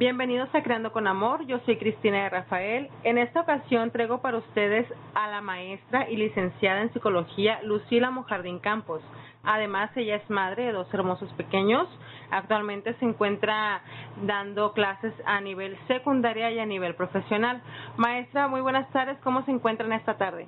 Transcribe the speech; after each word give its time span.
Bienvenidos 0.00 0.48
a 0.54 0.62
Creando 0.62 0.92
con 0.92 1.06
Amor, 1.06 1.44
yo 1.44 1.58
soy 1.66 1.76
Cristina 1.76 2.22
de 2.22 2.30
Rafael. 2.30 2.88
En 3.02 3.18
esta 3.18 3.42
ocasión 3.42 3.90
traigo 3.90 4.22
para 4.22 4.38
ustedes 4.38 4.90
a 5.12 5.28
la 5.28 5.42
maestra 5.42 6.08
y 6.08 6.16
licenciada 6.16 6.80
en 6.80 6.90
psicología 6.94 7.60
Lucila 7.64 8.10
Mojardín 8.10 8.60
Campos. 8.60 9.02
Además, 9.44 9.94
ella 9.98 10.16
es 10.16 10.30
madre 10.30 10.64
de 10.64 10.72
dos 10.72 10.86
hermosos 10.94 11.30
pequeños. 11.34 11.86
Actualmente 12.30 12.94
se 12.94 13.04
encuentra 13.04 13.82
dando 14.22 14.72
clases 14.72 15.12
a 15.26 15.38
nivel 15.42 15.76
secundaria 15.86 16.50
y 16.50 16.58
a 16.60 16.64
nivel 16.64 16.94
profesional. 16.94 17.60
Maestra, 17.98 18.48
muy 18.48 18.62
buenas 18.62 18.90
tardes. 18.92 19.18
¿Cómo 19.22 19.44
se 19.44 19.50
encuentran 19.50 19.92
esta 19.92 20.16
tarde? 20.16 20.46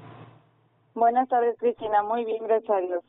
Buenas 0.94 1.28
tardes, 1.28 1.58
Cristina. 1.58 2.02
Muy 2.02 2.24
bien, 2.24 2.42
gracias 2.46 2.70
a 2.70 2.80
Dios. 2.80 3.04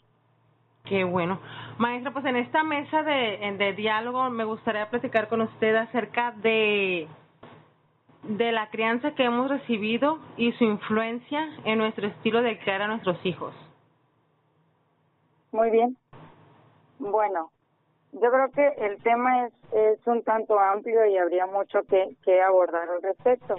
Qué 0.84 1.06
bueno. 1.06 1.40
Maestra, 1.78 2.12
pues 2.12 2.26
en 2.26 2.36
esta 2.36 2.64
mesa 2.64 3.04
de, 3.04 3.56
de 3.58 3.74
diálogo 3.74 4.30
me 4.30 4.44
gustaría 4.44 4.90
platicar 4.90 5.28
con 5.28 5.42
usted 5.42 5.76
acerca 5.76 6.32
de, 6.32 7.08
de 8.24 8.52
la 8.52 8.70
crianza 8.70 9.16
que 9.16 9.24
hemos 9.24 9.50
recibido 9.50 10.20
y 10.38 10.52
su 10.54 10.64
influencia 10.64 11.50
en 11.66 11.80
nuestro 11.80 12.08
estilo 12.08 12.42
de 12.42 12.60
criar 12.60 12.84
a 12.84 12.88
nuestros 12.88 13.18
hijos. 13.26 13.54
Muy 15.52 15.72
bien. 15.72 15.98
Bueno, 17.00 17.52
yo 18.14 18.32
creo 18.32 18.52
que 18.52 18.86
el 18.86 19.02
tema 19.02 19.48
es, 19.48 19.54
es 19.74 20.08
un 20.08 20.24
tanto 20.24 20.60
amplio 20.60 21.06
y 21.06 21.18
habría 21.18 21.48
mucho 21.48 21.82
que, 21.84 22.16
que 22.24 22.42
abordar 22.42 22.88
al 22.90 23.02
respecto. 23.02 23.56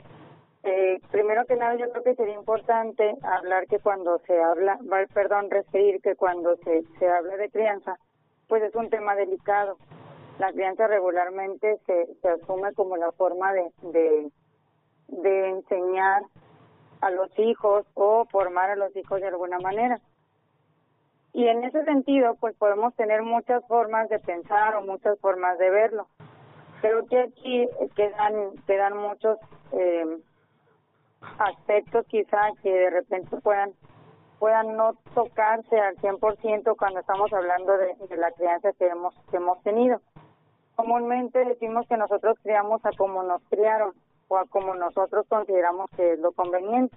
Eh, 0.63 0.99
primero 1.11 1.45
que 1.45 1.57
nada, 1.57 1.75
yo 1.77 1.91
creo 1.91 2.03
que 2.03 2.15
sería 2.15 2.35
importante 2.35 3.15
hablar 3.23 3.67
que 3.67 3.81
cuando 3.81 4.19
se 4.21 4.43
habla, 4.43 4.79
perdón, 5.13 5.51
referir 5.51 6.01
que 6.01 6.17
cuando 6.17 6.57
se, 6.57 6.85
se 6.99 7.07
habla 7.07 7.37
de 7.37 7.51
crianza, 7.51 7.99
pues 8.49 8.63
es 8.63 8.75
un 8.75 8.91
tema 8.91 9.15
delicado. 9.15 9.77
La 10.39 10.53
crianza 10.53 10.87
regularmente 10.87 11.79
se, 11.87 12.15
se 12.21 12.29
asume 12.29 12.73
como 12.75 12.97
la 12.97 13.13
forma 13.13 13.53
de, 13.53 13.71
de, 13.83 14.31
de 15.09 15.49
enseñar 15.49 16.23
a 17.01 17.11
los 17.11 17.31
hijos 17.39 17.87
o 17.95 18.25
formar 18.27 18.71
a 18.71 18.77
los 18.77 18.95
hijos 18.97 19.21
de 19.21 19.29
alguna 19.29 19.59
manera. 19.59 20.01
Y 21.33 21.49
en 21.49 21.65
ese 21.65 21.85
sentido, 21.85 22.37
pues 22.37 22.57
podemos 22.57 22.95
tener 22.95 23.23
muchas 23.23 23.67
formas 23.67 24.09
de 24.09 24.21
pensar 24.21 24.77
o 24.77 24.83
muchas 24.83 25.19
formas 25.21 25.59
de 25.59 25.69
verlo. 25.69 26.07
Creo 26.81 27.07
que 27.07 27.19
aquí 27.19 27.69
quedan, 27.97 28.53
quedan 28.67 28.97
muchos 28.97 29.39
eh, 29.73 30.19
aspectos 31.39 32.07
quizá 32.07 32.51
que 32.63 32.71
de 32.71 32.91
repente 32.91 33.37
puedan 33.39 33.73
puedan 34.45 34.77
no 34.77 34.93
tocarse 35.15 35.81
al 35.81 35.97
100% 35.97 36.77
cuando 36.77 37.01
estamos 37.01 37.33
hablando 37.33 37.79
de, 37.79 37.97
la 38.19 38.31
crianza 38.33 38.75
que 38.75 38.89
hemos 38.89 39.15
que 39.31 39.39
hemos 39.39 39.63
tenido. 39.63 40.03
Comúnmente 40.77 41.43
decimos 41.47 41.87
que 41.89 41.97
nosotros 41.97 42.37
criamos 42.43 42.85
a 42.85 42.91
como 42.95 43.23
nos 43.23 43.41
criaron 43.49 43.95
o 44.29 44.37
a 44.37 44.45
como 44.45 44.75
nosotros 44.75 45.25
consideramos 45.31 45.89
que 45.97 46.13
es 46.13 46.19
lo 46.19 46.33
conveniente. 46.33 46.95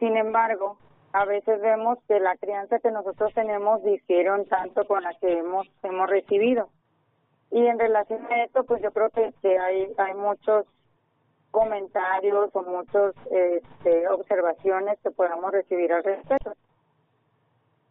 Sin 0.00 0.16
embargo, 0.16 0.78
a 1.12 1.24
veces 1.26 1.60
vemos 1.60 1.96
que 2.08 2.18
la 2.18 2.36
crianza 2.36 2.80
que 2.80 2.90
nosotros 2.90 3.32
tenemos 3.34 3.84
difiere 3.84 4.28
tanto 4.46 4.84
con 4.84 5.04
la 5.04 5.14
que 5.14 5.38
hemos 5.38 5.68
hemos 5.84 6.10
recibido. 6.10 6.70
Y 7.52 7.64
en 7.68 7.78
relación 7.78 8.26
a 8.32 8.42
esto, 8.42 8.64
pues 8.64 8.82
yo 8.82 8.90
creo 8.90 9.10
que, 9.10 9.32
que 9.42 9.60
hay 9.60 9.94
hay 9.96 10.14
muchos 10.14 10.66
comentarios 11.50 12.50
o 12.54 12.62
muchas 12.62 13.14
este, 13.30 14.08
observaciones 14.08 14.98
que 15.02 15.10
podamos 15.10 15.52
recibir 15.52 15.92
al 15.92 16.04
respecto. 16.04 16.52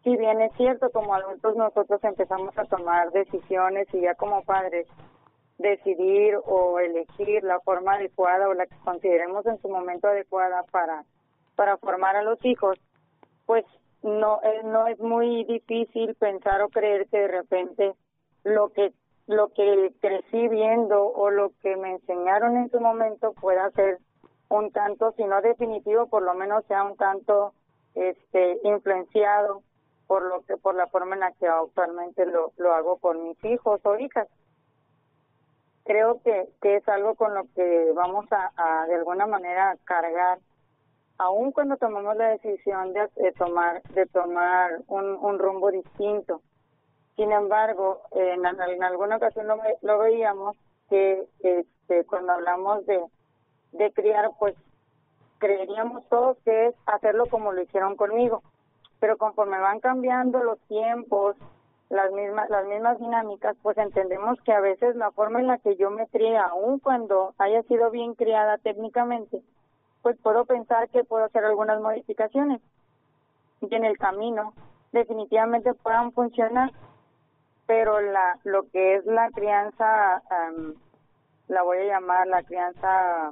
Si 0.04 0.16
bien 0.16 0.42
es 0.42 0.54
cierto, 0.54 0.90
como 0.92 1.14
adultos 1.14 1.56
nosotros 1.56 2.02
empezamos 2.04 2.58
a 2.58 2.66
tomar 2.66 3.12
decisiones 3.12 3.88
y 3.94 4.02
ya 4.02 4.16
como 4.16 4.44
padres 4.44 4.88
decidir 5.58 6.38
o 6.46 6.80
elegir 6.80 7.44
la 7.44 7.60
forma 7.62 7.96
adecuada 7.96 8.48
o 8.48 8.54
la 8.54 8.68
que 8.68 8.78
consideremos 8.84 9.46
en 9.48 9.60
su 9.62 9.70
momento 9.70 10.08
adecuada 10.08 10.64
para 10.72 11.04
para 11.56 11.78
formar 11.78 12.16
a 12.16 12.22
los 12.22 12.38
hijos, 12.46 12.80
pues 13.48 13.66
no 14.04 14.40
eh, 14.44 14.62
no 14.64 14.88
es 14.88 15.00
muy 15.00 15.44
difícil 15.46 16.14
pensar 16.16 16.62
o 16.62 16.70
creer 16.70 17.08
que 17.10 17.18
de 17.18 17.28
repente 17.28 17.94
lo 18.44 18.70
que 18.70 18.94
lo 19.28 19.50
que 19.50 19.94
crecí 20.02 20.48
viendo 20.48 21.06
o 21.06 21.30
lo 21.30 21.52
que 21.62 21.76
me 21.76 21.92
enseñaron 21.92 22.58
en 22.58 22.72
su 22.72 22.80
momento 22.80 23.34
pueda 23.34 23.70
ser 23.72 24.00
un 24.50 24.72
tanto, 24.72 25.12
si 25.18 25.24
no 25.26 25.42
definitivo, 25.42 26.08
por 26.08 26.24
lo 26.24 26.34
menos 26.34 26.66
sea 26.66 26.84
un 26.84 26.96
tanto 26.96 27.54
este 27.94 28.60
influenciado 28.64 29.64
por 30.08 30.24
lo 30.24 30.42
que 30.44 30.56
por 30.56 30.76
la 30.76 30.88
forma 30.88 31.16
en 31.16 31.20
la 31.20 31.32
que 31.34 31.48
actualmente 31.48 32.26
lo, 32.26 32.54
lo 32.58 32.74
hago 32.74 32.98
por 32.98 33.18
mis 33.18 33.44
hijos 33.44 33.82
o 33.84 33.98
hijas. 33.98 34.28
Creo 35.84 36.22
que, 36.24 36.48
que 36.62 36.78
es 36.78 36.88
algo 36.88 37.16
con 37.16 37.34
lo 37.34 37.44
que 37.54 37.92
vamos 37.94 38.26
a, 38.32 38.52
a 38.56 38.88
de 38.88 38.96
alguna 38.96 39.26
manera 39.26 39.76
cargar 39.84 40.40
aun 41.18 41.52
cuando 41.52 41.78
tomamos 41.78 42.16
la 42.16 42.30
decisión 42.30 42.94
de, 42.94 43.10
de 43.16 43.32
tomar 43.34 43.82
de 43.84 44.06
tomar 44.06 44.80
un, 44.88 45.16
un 45.16 45.40
rumbo 45.40 45.72
distinto 45.72 46.42
sin 47.18 47.32
embargo, 47.32 48.04
en, 48.12 48.46
alguna 48.46 49.18
ocasión 49.18 49.48
lo, 49.48 49.58
lo 49.82 49.98
veíamos 49.98 50.56
que 50.88 51.28
este, 51.40 52.06
cuando 52.06 52.34
hablamos 52.34 52.86
de, 52.86 53.92
criar, 53.94 54.32
pues 54.40 54.56
creeríamos 55.40 56.08
todos 56.10 56.38
que 56.46 56.68
es 56.68 56.76
hacerlo 56.86 57.26
como 57.26 57.52
lo 57.52 57.62
hicieron 57.62 57.96
conmigo. 57.96 58.44
Pero 59.00 59.18
conforme 59.18 59.60
van 59.60 59.80
cambiando 59.80 60.44
los 60.44 60.60
tiempos, 60.68 61.36
las 61.90 62.12
mismas 62.12 62.50
las 62.52 62.68
mismas 62.68 63.00
dinámicas, 63.00 63.56
pues 63.64 63.78
entendemos 63.78 64.40
que 64.42 64.54
a 64.54 64.60
veces 64.60 64.96
la 64.96 65.12
forma 65.12 65.40
en 65.40 65.48
la 65.48 65.58
que 65.58 65.76
yo 65.76 65.90
me 65.90 66.08
crié, 66.08 66.38
aun 66.38 66.80
cuando 66.80 67.34
haya 67.40 67.64
sido 67.64 67.90
bien 67.90 68.14
criada 68.14 68.60
técnicamente, 68.60 69.42
pues 70.04 70.18
puedo 70.22 70.46
pensar 70.46 70.90
que 70.90 71.04
puedo 71.04 71.26
hacer 71.26 71.46
algunas 71.46 71.82
modificaciones 71.82 72.62
y 73.62 73.74
en 73.74 73.86
el 73.86 73.98
camino 73.98 74.54
definitivamente 74.92 75.74
puedan 75.74 76.12
funcionar 76.12 76.72
pero 77.68 78.00
la 78.02 78.40
lo 78.46 78.64
que 78.70 78.96
es 78.96 79.06
la 79.06 79.30
crianza 79.30 80.24
la 81.48 81.64
voy 81.64 81.78
a 81.78 81.86
llamar 81.86 82.28
la 82.28 82.42
crianza 82.44 83.32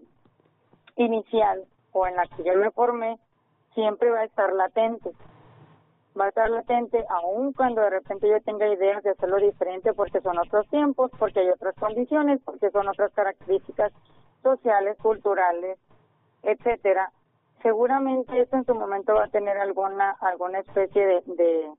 inicial 0.97 1.65
o 1.93 2.05
en 2.05 2.15
la 2.15 2.27
que 2.27 2.43
yo 2.43 2.55
me 2.55 2.71
formé 2.71 3.17
siempre 3.73 4.11
va 4.11 4.19
a 4.19 4.25
estar 4.25 4.53
latente. 4.53 5.11
Va 6.19 6.25
a 6.25 6.29
estar 6.29 6.49
latente 6.49 7.03
aun 7.09 7.51
cuando 7.53 7.81
de 7.81 7.89
repente 7.89 8.29
yo 8.29 8.39
tenga 8.41 8.67
ideas 8.67 9.03
de 9.03 9.11
hacerlo 9.11 9.37
diferente 9.37 9.93
porque 9.93 10.21
son 10.21 10.37
otros 10.37 10.67
tiempos 10.69 11.11
porque 11.17 11.39
hay 11.41 11.49
otras 11.49 11.75
condiciones 11.75 12.39
porque 12.45 12.69
son 12.71 12.87
otras 12.87 13.11
características 13.13 13.91
sociales 14.43 14.97
culturales 15.01 15.77
etcétera. 16.43 17.11
Seguramente 17.61 18.39
eso 18.39 18.55
en 18.55 18.65
su 18.65 18.75
momento 18.75 19.15
va 19.15 19.25
a 19.25 19.29
tener 19.29 19.57
alguna 19.57 20.11
alguna 20.21 20.59
especie 20.59 21.05
de, 21.05 21.21
de 21.25 21.71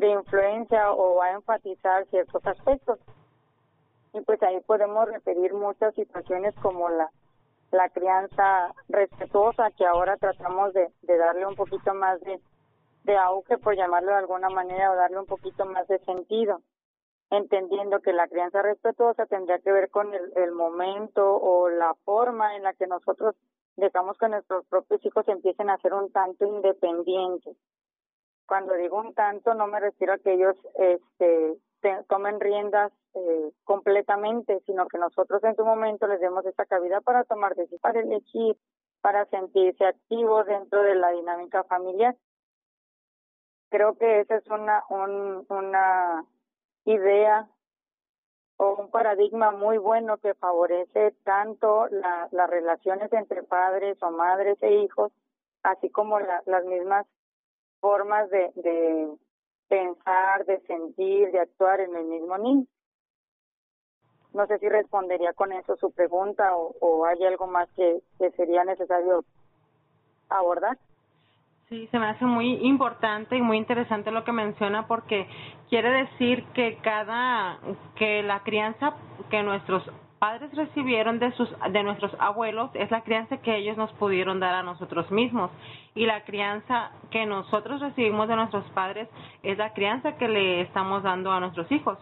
de 0.00 0.08
influencia 0.08 0.92
o 0.92 1.16
va 1.16 1.26
a 1.26 1.32
enfatizar 1.32 2.06
ciertos 2.06 2.44
aspectos. 2.46 2.98
Y 4.14 4.20
pues 4.22 4.42
ahí 4.42 4.58
podemos 4.62 5.06
referir 5.08 5.52
muchas 5.52 5.94
situaciones 5.94 6.54
como 6.62 6.88
la, 6.88 7.10
la 7.70 7.88
crianza 7.90 8.74
respetuosa, 8.88 9.70
que 9.76 9.86
ahora 9.86 10.16
tratamos 10.16 10.72
de, 10.72 10.90
darle 11.02 11.46
un 11.46 11.54
poquito 11.54 11.92
más 11.94 12.18
de, 12.22 12.40
de 13.04 13.16
auge, 13.16 13.58
por 13.58 13.76
llamarlo 13.76 14.10
de 14.10 14.18
alguna 14.18 14.48
manera, 14.48 14.90
o 14.90 14.96
darle 14.96 15.18
un 15.18 15.26
poquito 15.26 15.66
más 15.66 15.86
de 15.86 15.98
sentido, 16.00 16.62
entendiendo 17.30 18.00
que 18.00 18.14
la 18.14 18.26
crianza 18.26 18.62
respetuosa 18.62 19.26
tendría 19.26 19.58
que 19.58 19.70
ver 19.70 19.90
con 19.90 20.12
el, 20.14 20.32
el 20.34 20.52
momento 20.52 21.36
o 21.36 21.68
la 21.68 21.94
forma 22.04 22.56
en 22.56 22.62
la 22.62 22.72
que 22.72 22.86
nosotros 22.86 23.36
dejamos 23.76 24.16
que 24.18 24.28
nuestros 24.28 24.64
propios 24.66 25.04
hijos 25.04 25.28
empiecen 25.28 25.68
a 25.68 25.78
ser 25.78 25.92
un 25.92 26.10
tanto 26.10 26.46
independientes 26.46 27.56
cuando 28.50 28.74
digo 28.74 28.98
un 28.98 29.14
tanto 29.14 29.54
no 29.54 29.68
me 29.68 29.78
refiero 29.78 30.12
a 30.12 30.18
que 30.18 30.32
ellos 30.32 30.56
este, 30.74 31.56
tomen 32.08 32.40
riendas 32.40 32.90
eh, 33.14 33.52
completamente, 33.62 34.58
sino 34.66 34.88
que 34.88 34.98
nosotros 34.98 35.44
en 35.44 35.54
su 35.54 35.64
momento 35.64 36.08
les 36.08 36.18
demos 36.18 36.44
esta 36.44 36.66
cabida 36.66 37.00
para 37.00 37.22
tomar 37.22 37.54
decisiones, 37.54 37.80
para 37.80 38.00
elegir, 38.00 38.56
para 39.02 39.24
sentirse 39.26 39.86
activos 39.86 40.46
dentro 40.46 40.82
de 40.82 40.96
la 40.96 41.12
dinámica 41.12 41.62
familiar. 41.62 42.16
Creo 43.68 43.96
que 43.96 44.18
esa 44.18 44.38
es 44.38 44.46
una, 44.48 44.82
un, 44.88 45.46
una 45.48 46.24
idea 46.86 47.48
o 48.56 48.74
un 48.82 48.90
paradigma 48.90 49.52
muy 49.52 49.78
bueno 49.78 50.18
que 50.18 50.34
favorece 50.34 51.14
tanto 51.22 51.86
la, 51.86 52.26
las 52.32 52.50
relaciones 52.50 53.12
entre 53.12 53.44
padres 53.44 54.02
o 54.02 54.10
madres 54.10 54.60
e 54.60 54.74
hijos, 54.82 55.12
así 55.62 55.88
como 55.88 56.18
la, 56.18 56.42
las 56.46 56.64
mismas 56.64 57.06
formas 57.80 58.30
de, 58.30 58.50
de 58.56 59.08
pensar, 59.68 60.44
de 60.46 60.60
sentir, 60.62 61.30
de 61.30 61.40
actuar 61.40 61.80
en 61.80 61.94
el 61.96 62.04
mismo 62.04 62.38
niño. 62.38 62.66
No 64.32 64.46
sé 64.46 64.58
si 64.58 64.68
respondería 64.68 65.32
con 65.32 65.52
eso 65.52 65.76
su 65.76 65.90
pregunta 65.90 66.56
o, 66.56 66.74
o 66.80 67.04
hay 67.04 67.24
algo 67.24 67.46
más 67.46 67.68
que, 67.76 68.00
que 68.18 68.30
sería 68.32 68.64
necesario 68.64 69.24
abordar. 70.28 70.78
Sí, 71.68 71.86
se 71.92 71.98
me 72.00 72.06
hace 72.06 72.24
muy 72.24 72.54
importante 72.66 73.36
y 73.36 73.42
muy 73.42 73.56
interesante 73.56 74.10
lo 74.10 74.24
que 74.24 74.32
menciona 74.32 74.88
porque 74.88 75.28
quiere 75.68 75.90
decir 75.90 76.44
que 76.52 76.78
cada, 76.82 77.60
que 77.94 78.24
la 78.24 78.42
crianza 78.42 78.94
que 79.30 79.42
nuestros 79.44 79.84
padres 80.20 80.54
recibieron 80.54 81.18
de 81.18 81.32
sus 81.32 81.48
de 81.72 81.82
nuestros 81.82 82.14
abuelos 82.18 82.70
es 82.74 82.90
la 82.90 83.02
crianza 83.02 83.38
que 83.38 83.56
ellos 83.56 83.78
nos 83.78 83.90
pudieron 83.94 84.38
dar 84.38 84.54
a 84.54 84.62
nosotros 84.62 85.10
mismos 85.10 85.50
y 85.94 86.04
la 86.04 86.24
crianza 86.24 86.92
que 87.10 87.24
nosotros 87.24 87.80
recibimos 87.80 88.28
de 88.28 88.36
nuestros 88.36 88.64
padres 88.72 89.08
es 89.42 89.56
la 89.56 89.72
crianza 89.72 90.18
que 90.18 90.28
le 90.28 90.60
estamos 90.60 91.02
dando 91.02 91.32
a 91.32 91.40
nuestros 91.40 91.72
hijos. 91.72 91.98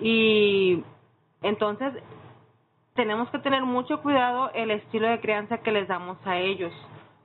Y 0.00 0.82
entonces 1.42 1.94
tenemos 2.94 3.30
que 3.30 3.38
tener 3.38 3.62
mucho 3.62 4.02
cuidado 4.02 4.50
el 4.52 4.72
estilo 4.72 5.08
de 5.08 5.20
crianza 5.20 5.58
que 5.58 5.70
les 5.70 5.86
damos 5.86 6.18
a 6.26 6.38
ellos, 6.38 6.72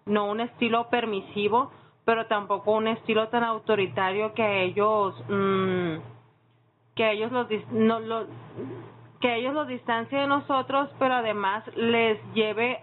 no 0.05 0.25
un 0.25 0.41
estilo 0.41 0.89
permisivo, 0.89 1.71
pero 2.05 2.27
tampoco 2.27 2.73
un 2.73 2.87
estilo 2.87 3.29
tan 3.29 3.43
autoritario 3.43 4.35
que 4.35 4.43
a 4.43 4.57
ellos 4.61 5.15
mm, 5.27 5.95
que 6.95 7.11
ellos 7.13 7.31
los 7.31 7.47
no 7.71 7.99
lo, 7.99 8.27
que 9.19 9.35
ellos 9.35 9.53
los 9.53 9.67
distancie 9.67 10.17
de 10.17 10.27
nosotros, 10.27 10.89
pero 10.97 11.15
además 11.15 11.63
les 11.75 12.19
lleve 12.33 12.79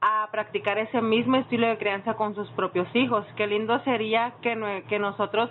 a 0.00 0.28
practicar 0.30 0.78
ese 0.78 1.00
mismo 1.00 1.36
estilo 1.36 1.66
de 1.66 1.78
crianza 1.78 2.14
con 2.14 2.34
sus 2.34 2.48
propios 2.50 2.88
hijos. 2.94 3.26
Qué 3.36 3.46
lindo 3.46 3.78
sería 3.80 4.34
que, 4.42 4.84
que 4.88 4.98
nosotros 4.98 5.50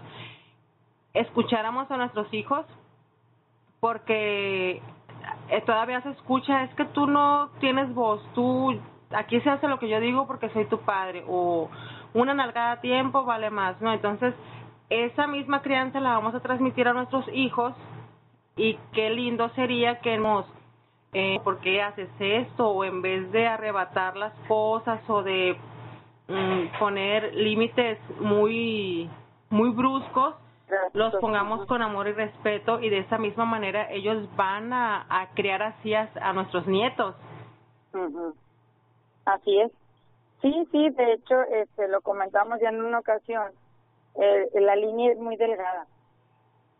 escucháramos 1.14 1.90
a 1.92 1.98
nuestros 1.98 2.32
hijos 2.34 2.66
porque 3.80 4.82
eh, 5.50 5.62
todavía 5.66 6.02
se 6.02 6.12
escucha, 6.12 6.64
es 6.64 6.74
que 6.76 6.86
tú 6.86 7.08
no 7.08 7.50
tienes 7.60 7.94
voz, 7.94 8.22
tú 8.34 8.80
aquí 9.12 9.40
se 9.42 9.50
hace 9.50 9.68
lo 9.68 9.80
que 9.80 9.90
yo 9.90 10.00
digo 10.00 10.28
porque 10.28 10.50
soy 10.50 10.66
tu 10.66 10.80
padre 10.80 11.24
o 11.28 11.70
una 12.14 12.34
nalgada 12.34 12.74
a 12.74 12.82
tiempo 12.82 13.24
vale 13.26 13.50
más, 13.50 13.80
¿no? 13.82 13.94
Entonces, 13.94 14.34
esa 14.90 15.28
misma 15.28 15.62
crianza 15.62 16.00
la 16.00 16.14
vamos 16.14 16.34
a 16.34 16.40
transmitir 16.40 16.88
a 16.88 16.94
nuestros 16.94 17.26
hijos 17.34 17.74
y 18.58 18.78
qué 18.94 19.10
lindo 19.12 19.50
sería 19.50 20.00
que 20.00 20.18
nos 20.18 20.46
eh, 21.14 21.40
¿por 21.44 21.60
qué 21.60 21.82
haces 21.82 22.10
esto? 22.20 22.70
O 22.70 22.84
en 22.84 23.02
vez 23.02 23.32
de 23.32 23.48
arrebatar 23.48 24.18
las 24.18 24.34
cosas 24.48 25.00
o 25.10 25.24
de 25.24 25.56
mm, 26.28 26.80
poner 26.80 27.34
límites 27.34 27.98
muy, 28.20 29.10
muy 29.50 29.70
bruscos, 29.70 30.36
los 30.94 31.16
pongamos 31.16 31.66
con 31.66 31.82
amor 31.82 32.10
y 32.10 32.12
respeto 32.12 32.82
y 32.82 32.90
de 32.90 33.00
esa 33.00 33.18
misma 33.18 33.46
manera 33.46 33.90
ellos 33.90 34.28
van 34.36 34.74
a, 34.74 35.06
a 35.10 35.34
criar 35.34 35.64
así 35.64 35.94
a, 35.94 36.34
nuestros 36.34 36.68
nietos. 36.68 37.16
Así 39.26 39.62
es. 39.62 39.72
Sí, 40.42 40.68
sí, 40.72 40.90
de 40.90 41.14
hecho, 41.14 41.42
este, 41.44 41.88
lo 41.88 42.02
comentamos 42.02 42.60
ya 42.62 42.70
en 42.70 42.84
una 42.84 43.00
ocasión. 43.00 43.54
Eh, 44.16 44.50
la 44.60 44.76
línea 44.76 45.14
es 45.14 45.18
muy 45.18 45.38
delgada. 45.38 45.88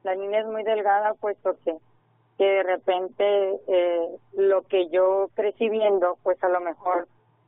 La 0.04 0.16
línea 0.16 0.42
es 0.42 0.48
muy 0.48 0.64
delgada, 0.64 1.14
puesto 1.16 1.56
que, 1.64 1.78
que 2.38 2.46
de 2.46 2.64
repente 2.64 3.60
eh, 3.68 4.08
lo 4.34 4.62
que 4.64 4.90
yo 4.90 5.30
crecí 5.36 5.70
viendo, 5.70 6.18
pues 6.24 6.42
a 6.44 6.50
lo 6.50 6.62
mejor 6.62 7.08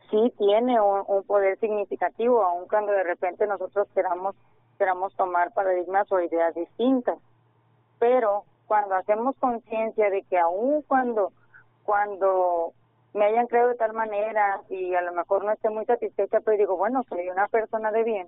sí 0.09 0.33
tiene 0.37 0.81
un, 0.81 1.03
un 1.07 1.23
poder 1.23 1.59
significativo, 1.59 2.43
aun 2.43 2.67
cuando 2.67 2.91
de 2.91 3.03
repente 3.03 3.47
nosotros 3.47 3.87
queramos 3.93 4.35
queramos 4.79 5.13
tomar 5.15 5.53
paradigmas 5.53 6.11
o 6.11 6.21
ideas 6.21 6.55
distintas. 6.55 7.19
Pero 7.99 8.45
cuando 8.65 8.95
hacemos 8.95 9.35
conciencia 9.37 10.09
de 10.09 10.23
que 10.23 10.39
aun 10.39 10.81
cuando, 10.83 11.33
cuando 11.83 12.73
me 13.13 13.25
hayan 13.25 13.47
creado 13.47 13.69
de 13.69 13.75
tal 13.75 13.93
manera 13.93 14.61
y 14.69 14.95
a 14.95 15.01
lo 15.01 15.11
mejor 15.13 15.43
no 15.43 15.51
esté 15.51 15.69
muy 15.69 15.85
satisfecha, 15.85 16.39
pero 16.39 16.57
digo, 16.57 16.77
bueno, 16.77 17.03
soy 17.09 17.27
una 17.29 17.47
persona 17.47 17.91
de 17.91 18.03
bien, 18.03 18.27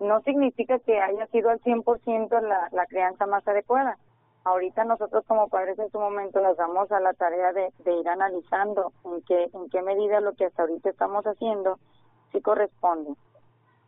no 0.00 0.20
significa 0.22 0.78
que 0.80 1.00
haya 1.00 1.26
sido 1.28 1.50
al 1.50 1.60
100% 1.60 2.40
la, 2.40 2.68
la 2.72 2.86
crianza 2.86 3.26
más 3.26 3.46
adecuada. 3.46 3.98
Ahorita 4.44 4.84
nosotros 4.84 5.24
como 5.26 5.48
padres 5.48 5.78
en 5.78 5.90
su 5.90 5.98
momento 5.98 6.40
nos 6.40 6.56
damos 6.56 6.92
a 6.92 7.00
la 7.00 7.14
tarea 7.14 7.52
de, 7.52 7.70
ir 7.86 8.08
analizando 8.08 8.92
en 9.04 9.22
qué, 9.22 9.48
en 9.52 9.70
qué 9.70 9.80
medida 9.82 10.20
lo 10.20 10.34
que 10.34 10.44
hasta 10.44 10.62
ahorita 10.62 10.90
estamos 10.90 11.24
haciendo 11.24 11.78
sí 12.32 12.40
corresponde 12.42 13.14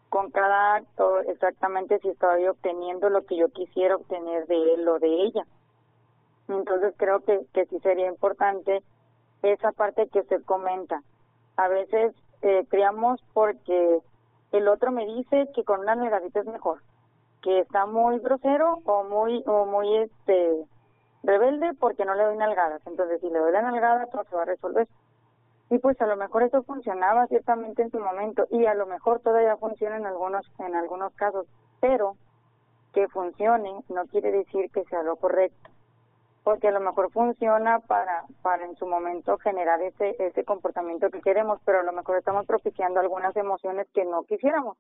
con 0.09 0.31
cada 0.31 0.77
acto 0.77 1.21
exactamente 1.21 1.99
si 1.99 2.09
estoy 2.09 2.47
obteniendo 2.47 3.11
lo 3.11 3.27
que 3.27 3.37
yo 3.37 3.49
quisiera 3.51 3.97
obtener 3.97 4.47
de 4.47 4.75
él 4.75 4.89
o 4.89 4.99
de 4.99 5.09
ella. 5.09 5.45
Entonces 6.49 6.95
creo 6.97 7.21
que, 7.21 7.45
que 7.53 7.67
sí 7.67 7.79
sería 7.81 8.07
importante 8.07 8.83
esa 9.43 9.73
parte 9.73 10.09
que 10.09 10.21
usted 10.21 10.43
comenta. 10.45 11.03
A 11.57 11.69
veces 11.69 12.15
eh, 12.43 12.65
criamos 12.71 13.21
porque 13.35 14.01
el 14.57 14.69
otro 14.69 14.93
me 14.93 15.07
dice 15.07 15.49
que 15.55 15.65
con 15.65 15.81
una 15.81 15.95
negadita 15.95 16.41
es 16.41 16.47
mejor, 16.47 16.81
que 17.43 17.61
está 17.61 17.87
muy 17.87 18.19
grosero 18.19 18.81
o 18.85 19.05
muy 19.05 19.43
o 19.47 19.67
muy 19.67 19.97
este 19.99 20.67
rebelde 21.23 21.75
porque 21.75 22.05
no 22.05 22.15
le 22.15 22.25
doy 22.25 22.37
nalgadas. 22.37 22.83
Entonces 22.87 23.21
si 23.21 23.31
le 23.31 23.39
doy 23.39 23.53
la 23.53 23.63
nalgada 23.63 24.07
todo 24.07 24.25
se 24.25 24.37
va 24.37 24.43
a 24.43 24.47
resolver. 24.47 24.89
Y 25.69 25.79
pues 25.79 26.01
a 26.01 26.07
lo 26.07 26.17
mejor 26.17 26.45
eso 26.45 26.63
funcionaba 26.63 27.27
ciertamente 27.27 27.83
en 27.83 27.91
su 27.91 27.99
momento 27.99 28.47
y 28.51 28.67
a 28.67 28.75
lo 28.75 28.87
mejor 28.87 29.21
todavía 29.21 29.57
funciona 29.57 29.97
en 29.97 30.07
algunos 30.07 30.47
en 30.59 30.77
algunos 30.77 31.13
casos, 31.15 31.47
pero 31.81 32.17
que 32.93 33.09
funcione 33.09 33.85
no 33.89 34.07
quiere 34.07 34.31
decir 34.31 34.71
que 34.71 34.85
sea 34.85 35.03
lo 35.03 35.17
correcto, 35.17 35.71
porque 36.47 36.69
a 36.69 36.71
lo 36.71 36.79
mejor 36.79 37.11
funciona 37.11 37.81
para 37.81 38.25
para 38.41 38.67
en 38.67 38.77
su 38.77 38.87
momento 38.87 39.37
generar 39.39 39.83
ese 39.83 40.15
ese 40.21 40.45
comportamiento 40.45 41.11
que 41.11 41.21
queremos, 41.21 41.61
pero 41.65 41.81
a 41.81 41.83
lo 41.83 41.93
mejor 41.93 42.19
estamos 42.19 42.47
propiciando 42.47 43.01
algunas 43.01 43.35
emociones 43.35 43.89
que 43.93 44.05
no 44.05 44.23
quisiéramos. 44.23 44.79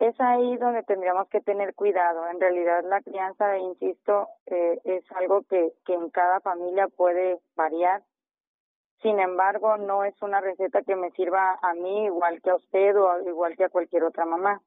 Es 0.00 0.20
ahí 0.20 0.56
donde 0.56 0.82
tendríamos 0.82 1.28
que 1.28 1.40
tener 1.40 1.72
cuidado. 1.76 2.26
En 2.26 2.40
realidad 2.40 2.82
la 2.84 3.00
crianza, 3.00 3.56
insisto, 3.58 4.26
eh, 4.46 4.80
es 4.82 5.04
algo 5.12 5.42
que, 5.44 5.72
que 5.84 5.94
en 5.94 6.10
cada 6.10 6.40
familia 6.40 6.88
puede 6.88 7.38
variar 7.54 8.02
sin 9.02 9.20
embargo, 9.20 9.76
no 9.76 10.02
es 10.02 10.20
una 10.20 10.40
receta 10.40 10.82
que 10.82 10.96
me 10.96 11.12
sirva 11.12 11.60
a 11.62 11.74
mí 11.74 12.06
igual 12.06 12.42
que 12.42 12.50
a 12.50 12.56
usted 12.56 12.96
o 12.98 13.20
igual 13.28 13.54
que 13.56 13.64
a 13.64 13.68
cualquier 13.68 14.02
otra 14.02 14.24
mamá. 14.24 14.60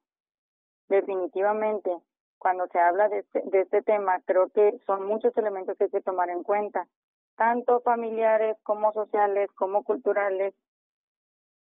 Definitivamente, 0.88 1.90
cuando 2.40 2.66
se 2.68 2.80
habla 2.80 3.08
de 3.08 3.18
este, 3.18 3.42
de 3.44 3.60
este 3.60 3.82
tema, 3.82 4.18
creo 4.24 4.48
que 4.48 4.80
son 4.86 5.06
muchos 5.06 5.36
elementos 5.36 5.76
que 5.76 5.84
hay 5.84 5.90
que 5.90 6.00
tomar 6.00 6.30
en 6.30 6.42
cuenta, 6.42 6.88
tanto 7.36 7.80
familiares 7.80 8.56
como 8.62 8.92
sociales, 8.92 9.50
como 9.52 9.84
culturales, 9.84 10.54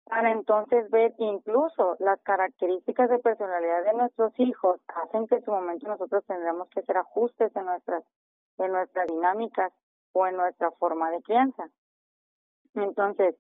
para 0.05 0.31
entonces 0.31 0.89
ver 0.91 1.13
incluso 1.17 1.97
las 1.99 2.21
características 2.21 3.09
de 3.09 3.19
personalidad 3.19 3.83
de 3.83 3.93
nuestros 3.93 4.31
hijos 4.39 4.79
hacen 4.87 5.27
que 5.27 5.35
en 5.35 5.43
su 5.43 5.51
momento 5.51 5.87
nosotros 5.87 6.23
tendremos 6.25 6.69
que 6.69 6.79
hacer 6.79 6.97
ajustes 6.97 7.53
en 7.55 7.65
nuestras, 7.65 8.03
en 8.59 8.71
nuestras 8.71 9.07
dinámicas 9.07 9.73
o 10.13 10.27
en 10.27 10.37
nuestra 10.37 10.71
forma 10.71 11.09
de 11.11 11.21
crianza. 11.23 11.69
Entonces, 12.75 13.35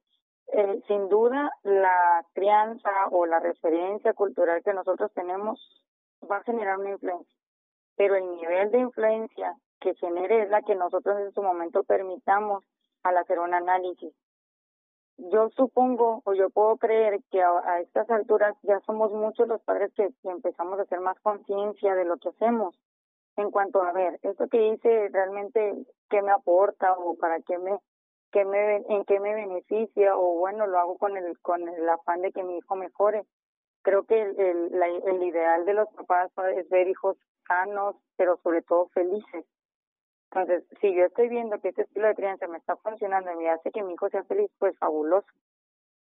eh, 0.53 0.81
sin 0.87 1.07
duda, 1.07 1.51
la 1.63 2.25
crianza 2.33 2.89
o 3.11 3.27
la 3.27 3.39
referencia 3.39 4.13
cultural 4.13 4.63
que 4.63 4.73
nosotros 4.73 5.11
tenemos 5.13 5.86
va 6.29 6.37
a 6.37 6.43
generar 6.43 6.77
una 6.77 6.91
influencia, 6.91 7.35
pero 7.95 8.15
el 8.15 8.29
nivel 8.31 8.71
de 8.71 8.79
influencia 8.79 9.55
que 9.79 9.95
genere 9.95 10.43
es 10.43 10.49
la 10.49 10.61
que 10.61 10.75
nosotros 10.75 11.19
en 11.19 11.31
su 11.33 11.41
momento 11.41 11.83
permitamos 11.83 12.63
al 13.03 13.17
hacer 13.17 13.39
un 13.39 13.53
análisis. 13.53 14.13
Yo 15.17 15.49
supongo 15.49 16.21
o 16.25 16.33
yo 16.33 16.49
puedo 16.49 16.77
creer 16.77 17.19
que 17.31 17.41
a, 17.41 17.79
estas 17.81 18.09
alturas 18.09 18.55
ya 18.63 18.79
somos 18.81 19.11
muchos 19.11 19.47
los 19.47 19.61
padres 19.63 19.91
que, 19.95 20.09
que 20.21 20.29
empezamos 20.29 20.79
a 20.79 20.83
hacer 20.83 20.99
más 20.99 21.19
conciencia 21.21 21.95
de 21.95 22.05
lo 22.05 22.17
que 22.17 22.29
hacemos 22.29 22.79
en 23.37 23.51
cuanto 23.51 23.83
a 23.83 23.91
ver, 23.91 24.19
esto 24.23 24.47
que 24.47 24.67
hice 24.67 25.09
realmente 25.09 25.85
qué 26.09 26.21
me 26.23 26.31
aporta 26.31 26.93
o 26.93 27.15
para 27.15 27.39
qué 27.41 27.57
me 27.59 27.77
qué 28.31 28.43
me, 28.45 28.77
en 28.77 29.05
qué 29.05 29.19
me 29.19 29.33
beneficia 29.33 30.17
o 30.17 30.39
bueno, 30.39 30.67
lo 30.67 30.79
hago 30.79 30.97
con 30.97 31.15
el, 31.15 31.39
con 31.39 31.67
el 31.67 31.87
afán 31.87 32.21
de 32.21 32.31
que 32.31 32.43
mi 32.43 32.57
hijo 32.57 32.75
mejore. 32.75 33.23
Creo 33.87 34.03
que 34.03 34.21
el, 34.21 34.37
el, 34.37 35.01
el 35.05 35.23
ideal 35.23 35.65
de 35.65 35.73
los 35.73 35.87
papás 35.93 36.29
es 36.57 36.67
ver 36.67 36.89
hijos 36.89 37.15
sanos, 37.47 37.95
pero 38.17 38.35
sobre 38.43 38.61
todo 38.61 38.89
felices. 38.89 39.45
Entonces, 40.29 40.65
si 40.81 40.93
yo 40.93 41.05
estoy 41.05 41.29
viendo 41.29 41.57
que 41.61 41.69
este 41.69 41.83
estilo 41.83 42.09
de 42.09 42.15
crianza 42.15 42.49
me 42.49 42.57
está 42.57 42.75
funcionando 42.75 43.31
y 43.31 43.37
me 43.37 43.49
hace 43.49 43.71
que 43.71 43.83
mi 43.83 43.93
hijo 43.93 44.09
sea 44.09 44.25
feliz, 44.25 44.51
pues 44.59 44.77
fabuloso. 44.77 45.31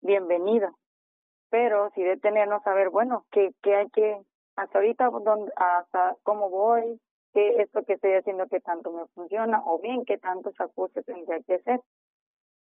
Bienvenido. 0.02 0.78
Pero 1.50 1.90
si 1.96 2.04
detenernos 2.04 2.62
a 2.68 2.76
ver, 2.76 2.92
bueno, 2.92 3.26
¿qué, 3.32 3.56
qué 3.64 3.76
hay 3.76 3.90
que, 3.90 4.22
hasta 4.56 4.78
ahorita, 4.78 5.10
dónde, 5.10 5.52
hasta 5.56 6.16
cómo 6.22 6.52
voy, 6.52 7.02
qué 7.34 7.60
esto 7.60 7.82
que 7.86 7.94
estoy 7.94 8.14
haciendo 8.14 8.46
que 8.50 8.60
tanto 8.60 8.92
me 8.92 9.08
funciona, 9.16 9.64
o 9.66 9.80
bien 9.80 10.06
qué 10.06 10.20
tantos 10.20 10.54
ajustes 10.62 11.08
tendría 11.08 11.40
que 11.40 11.56
hacer. 11.56 11.82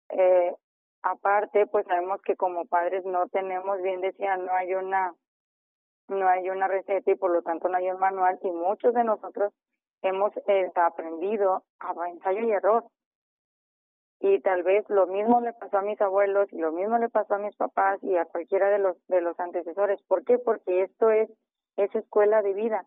Eh, 0.09 0.55
aparte, 1.03 1.67
pues 1.67 1.85
sabemos 1.85 2.21
que 2.21 2.35
como 2.35 2.65
padres 2.65 3.05
no 3.05 3.27
tenemos, 3.27 3.81
bien 3.81 4.01
decía, 4.01 4.37
no 4.37 4.53
hay 4.53 4.73
una 4.73 5.13
no 6.09 6.27
hay 6.27 6.49
una 6.49 6.67
receta 6.67 7.11
y 7.11 7.15
por 7.15 7.31
lo 7.31 7.41
tanto 7.43 7.69
no 7.69 7.77
hay 7.77 7.89
un 7.89 7.99
manual 7.99 8.37
y 8.41 8.51
muchos 8.51 8.93
de 8.93 9.05
nosotros 9.05 9.53
hemos 10.01 10.33
eh, 10.47 10.69
aprendido 10.75 11.63
a 11.79 12.09
ensayo 12.09 12.41
y 12.41 12.51
error. 12.51 12.83
Y 14.19 14.39
tal 14.41 14.63
vez 14.63 14.89
lo 14.89 15.07
mismo 15.07 15.41
le 15.41 15.53
pasó 15.53 15.77
a 15.77 15.81
mis 15.81 15.99
abuelos 16.01 16.51
y 16.51 16.57
lo 16.57 16.71
mismo 16.71 16.97
le 16.97 17.09
pasó 17.09 17.35
a 17.35 17.39
mis 17.39 17.55
papás 17.55 18.01
y 18.03 18.15
a 18.17 18.25
cualquiera 18.25 18.69
de 18.69 18.79
los 18.79 18.97
de 19.07 19.21
los 19.21 19.37
antecesores. 19.39 20.01
¿Por 20.03 20.23
qué? 20.23 20.37
Porque 20.37 20.83
esto 20.83 21.09
es 21.09 21.29
es 21.77 21.93
escuela 21.95 22.41
de 22.41 22.53
vida. 22.53 22.85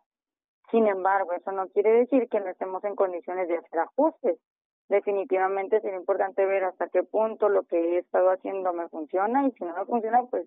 Sin 0.71 0.87
embargo, 0.87 1.33
eso 1.33 1.53
no 1.53 1.69
quiere 1.69 1.93
decir 1.93 2.29
que 2.29 2.41
no 2.41 2.49
estemos 2.49 2.83
en 2.85 2.97
condiciones 2.97 3.49
de 3.49 3.59
hacer 3.59 3.81
ajustes 3.81 4.39
definitivamente 4.89 5.81
sería 5.81 5.99
importante 5.99 6.45
ver 6.47 6.65
hasta 6.65 6.89
qué 6.89 7.03
punto 7.03 7.49
lo 7.49 7.65
que 7.65 7.77
he 7.77 7.99
estado 7.99 8.31
haciendo 8.31 8.73
me 8.73 8.89
funciona 8.89 9.47
y 9.47 9.53
si 9.53 9.65
no 9.65 9.75
me 9.77 9.85
funciona, 9.85 10.23
pues 10.25 10.47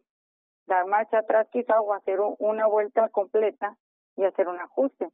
dar 0.68 0.86
marcha 0.86 1.20
atrás 1.20 1.48
quizá 1.52 1.82
o 1.82 1.94
hacer 1.94 2.20
una 2.40 2.68
vuelta 2.68 3.10
completa 3.10 3.78
y 4.16 4.24
hacer 4.24 4.48
un 4.48 4.60
ajuste. 4.60 5.10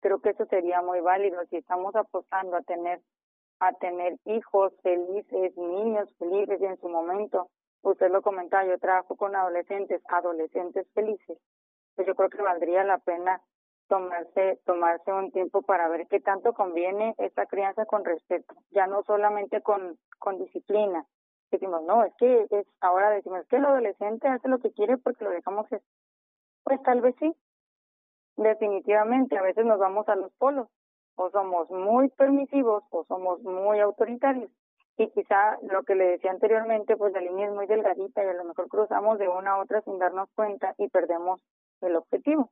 Creo 0.00 0.20
que 0.20 0.30
eso 0.30 0.46
sería 0.46 0.82
muy 0.82 1.00
válido 1.00 1.40
si 1.46 1.56
estamos 1.56 1.94
apostando 1.96 2.56
a 2.56 2.62
tener 2.62 3.00
a 3.60 3.72
tener 3.74 4.16
hijos 4.24 4.72
felices, 4.82 5.54
niños 5.56 6.08
felices 6.18 6.60
y 6.60 6.64
en 6.64 6.80
su 6.80 6.88
momento, 6.88 7.50
usted 7.82 8.10
lo 8.10 8.22
comentaba, 8.22 8.64
yo 8.64 8.78
trabajo 8.78 9.16
con 9.16 9.36
adolescentes, 9.36 10.00
adolescentes 10.08 10.86
felices, 10.94 11.38
pues 11.94 12.06
yo 12.06 12.14
creo 12.14 12.30
que 12.30 12.40
valdría 12.40 12.84
la 12.84 12.96
pena 12.98 13.42
tomarse 13.90 14.60
tomarse 14.64 15.12
un 15.12 15.32
tiempo 15.32 15.62
para 15.62 15.88
ver 15.88 16.06
qué 16.06 16.20
tanto 16.20 16.54
conviene 16.54 17.14
esta 17.18 17.44
crianza 17.46 17.84
con 17.86 18.04
respeto, 18.04 18.54
ya 18.70 18.86
no 18.86 19.02
solamente 19.02 19.60
con 19.60 19.98
con 20.18 20.38
disciplina. 20.38 21.04
Decimos, 21.50 21.82
no, 21.82 22.04
es 22.04 22.14
que 22.16 22.46
es 22.50 22.66
ahora 22.80 23.10
decimos 23.10 23.44
que 23.48 23.56
el 23.56 23.64
adolescente 23.64 24.28
hace 24.28 24.48
lo 24.48 24.60
que 24.60 24.70
quiere 24.70 24.96
porque 24.96 25.24
lo 25.24 25.30
dejamos 25.30 25.66
Pues 26.62 26.80
tal 26.82 27.00
vez 27.00 27.16
sí. 27.18 27.34
Definitivamente, 28.36 29.36
a 29.36 29.42
veces 29.42 29.66
nos 29.66 29.78
vamos 29.78 30.08
a 30.08 30.14
los 30.14 30.32
polos, 30.34 30.68
o 31.16 31.28
somos 31.30 31.68
muy 31.70 32.08
permisivos 32.10 32.84
o 32.90 33.04
somos 33.04 33.42
muy 33.42 33.80
autoritarios. 33.80 34.50
Y 34.96 35.10
quizá 35.10 35.58
lo 35.62 35.82
que 35.82 35.96
le 35.96 36.04
decía 36.04 36.30
anteriormente, 36.30 36.96
pues 36.96 37.12
la 37.12 37.20
línea 37.20 37.48
es 37.48 37.52
muy 37.52 37.66
delgadita 37.66 38.22
y 38.22 38.28
a 38.28 38.34
lo 38.34 38.44
mejor 38.44 38.68
cruzamos 38.68 39.18
de 39.18 39.28
una 39.28 39.52
a 39.52 39.60
otra 39.60 39.80
sin 39.82 39.98
darnos 39.98 40.28
cuenta 40.36 40.74
y 40.78 40.88
perdemos 40.88 41.42
el 41.80 41.96
objetivo. 41.96 42.50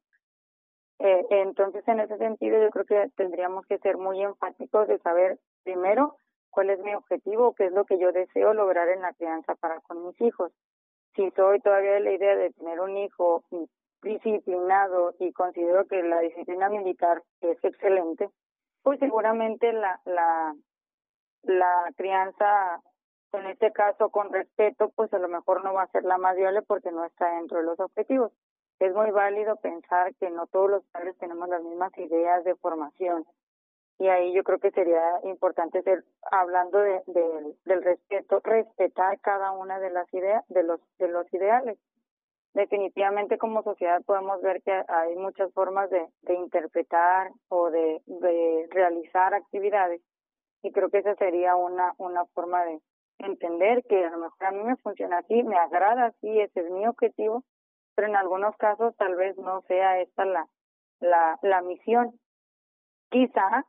Eh, 1.00 1.26
entonces, 1.30 1.86
en 1.86 2.00
ese 2.00 2.18
sentido, 2.18 2.60
yo 2.60 2.70
creo 2.70 2.84
que 2.84 3.10
tendríamos 3.16 3.64
que 3.66 3.78
ser 3.78 3.96
muy 3.96 4.20
enfáticos 4.22 4.88
de 4.88 4.98
saber 4.98 5.38
primero 5.62 6.16
cuál 6.50 6.70
es 6.70 6.80
mi 6.80 6.94
objetivo, 6.94 7.54
qué 7.54 7.66
es 7.66 7.72
lo 7.72 7.84
que 7.84 7.98
yo 7.98 8.10
deseo 8.10 8.52
lograr 8.52 8.88
en 8.88 9.02
la 9.02 9.12
crianza 9.12 9.54
para 9.54 9.80
con 9.80 10.04
mis 10.04 10.20
hijos. 10.20 10.52
Si 11.14 11.30
soy 11.32 11.60
todavía 11.60 11.92
de 11.92 12.00
la 12.00 12.12
idea 12.12 12.36
de 12.36 12.50
tener 12.52 12.80
un 12.80 12.96
hijo 12.96 13.44
disciplinado 14.02 15.14
y 15.20 15.32
considero 15.32 15.86
que 15.86 16.02
la 16.02 16.20
disciplina 16.20 16.68
militar 16.68 17.22
es 17.40 17.62
excelente, 17.62 18.30
pues 18.82 18.98
seguramente 18.98 19.72
la, 19.72 20.00
la, 20.04 20.54
la 21.42 21.92
crianza, 21.96 22.80
en 23.32 23.46
este 23.46 23.72
caso 23.72 24.10
con 24.10 24.32
respeto, 24.32 24.90
pues 24.96 25.12
a 25.12 25.18
lo 25.18 25.28
mejor 25.28 25.62
no 25.62 25.74
va 25.74 25.82
a 25.82 25.90
ser 25.92 26.02
la 26.04 26.18
más 26.18 26.36
viable 26.36 26.62
porque 26.62 26.90
no 26.90 27.04
está 27.04 27.36
dentro 27.36 27.58
de 27.58 27.64
los 27.64 27.78
objetivos 27.78 28.32
es 28.80 28.94
muy 28.94 29.10
válido 29.10 29.56
pensar 29.56 30.14
que 30.16 30.30
no 30.30 30.46
todos 30.46 30.70
los 30.70 30.84
padres 30.86 31.16
tenemos 31.18 31.48
las 31.48 31.62
mismas 31.62 31.96
ideas 31.98 32.44
de 32.44 32.54
formación. 32.56 33.24
Y 33.98 34.06
ahí 34.08 34.32
yo 34.32 34.44
creo 34.44 34.60
que 34.60 34.70
sería 34.70 35.20
importante 35.24 35.82
ser, 35.82 36.04
hablando 36.30 36.78
de, 36.78 37.02
del 37.64 37.82
respeto, 37.82 38.40
respetar 38.44 39.18
cada 39.20 39.50
una 39.50 39.80
de 39.80 39.90
las 39.90 40.12
ideas, 40.14 40.44
de 40.48 40.62
los, 40.62 40.80
de 40.98 41.08
los 41.08 41.32
ideales. 41.34 41.78
Definitivamente 42.54 43.38
como 43.38 43.62
sociedad 43.62 44.02
podemos 44.04 44.40
ver 44.40 44.62
que 44.62 44.72
hay 44.88 45.16
muchas 45.16 45.52
formas 45.52 45.90
de, 45.90 46.06
de 46.22 46.34
interpretar 46.34 47.32
o 47.48 47.70
de, 47.70 48.00
de 48.06 48.68
realizar 48.70 49.34
actividades 49.34 50.00
y 50.62 50.72
creo 50.72 50.90
que 50.90 50.98
esa 50.98 51.14
sería 51.16 51.56
una, 51.56 51.94
una 51.98 52.24
forma 52.26 52.64
de 52.64 52.80
entender 53.18 53.84
que 53.84 54.04
a 54.04 54.10
lo 54.10 54.18
mejor 54.18 54.46
a 54.46 54.50
mí 54.50 54.62
me 54.62 54.76
funciona 54.76 55.18
así, 55.18 55.42
me 55.42 55.56
agrada 55.56 56.06
así, 56.06 56.40
ese 56.40 56.60
es 56.60 56.70
mi 56.70 56.86
objetivo 56.86 57.44
pero 57.98 58.06
en 58.06 58.14
algunos 58.14 58.56
casos 58.58 58.94
tal 58.96 59.16
vez 59.16 59.36
no 59.38 59.62
sea 59.62 60.00
esta 60.00 60.24
la, 60.24 60.46
la, 61.00 61.36
la 61.42 61.62
misión. 61.62 62.12
Quizá, 63.10 63.66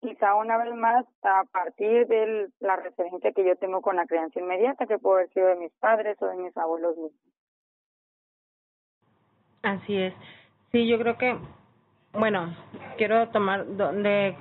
quizá 0.00 0.36
una 0.36 0.58
vez 0.58 0.72
más, 0.76 1.04
a 1.24 1.42
partir 1.50 2.06
de 2.06 2.50
la 2.60 2.76
referencia 2.76 3.32
que 3.32 3.44
yo 3.44 3.56
tengo 3.56 3.82
con 3.82 3.96
la 3.96 4.06
crianza 4.06 4.38
inmediata, 4.38 4.86
que 4.86 5.00
puede 5.00 5.22
haber 5.22 5.32
sido 5.32 5.48
de 5.48 5.56
mis 5.56 5.72
padres 5.80 6.16
o 6.22 6.26
de 6.26 6.36
mis 6.36 6.56
abuelos 6.56 6.96
mismos. 6.96 7.20
Así 9.64 9.96
es. 10.00 10.14
Sí, 10.70 10.86
yo 10.86 10.96
creo 11.00 11.18
que, 11.18 11.36
bueno, 12.12 12.56
quiero 12.96 13.28
tomar, 13.30 13.66
de, 13.66 14.36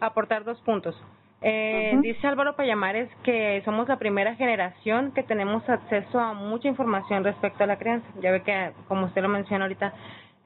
aportar 0.00 0.42
dos 0.44 0.58
puntos. 0.62 0.96
Eh, 1.46 1.98
Dice 2.00 2.26
Álvaro 2.26 2.56
Payamares 2.56 3.10
que 3.22 3.60
somos 3.66 3.86
la 3.86 3.98
primera 3.98 4.34
generación 4.34 5.12
que 5.12 5.22
tenemos 5.22 5.68
acceso 5.68 6.18
a 6.18 6.32
mucha 6.32 6.68
información 6.68 7.22
respecto 7.22 7.64
a 7.64 7.66
la 7.66 7.76
crianza. 7.76 8.06
Ya 8.22 8.30
ve 8.30 8.42
que, 8.42 8.72
como 8.88 9.04
usted 9.04 9.20
lo 9.20 9.28
menciona 9.28 9.66
ahorita, 9.66 9.92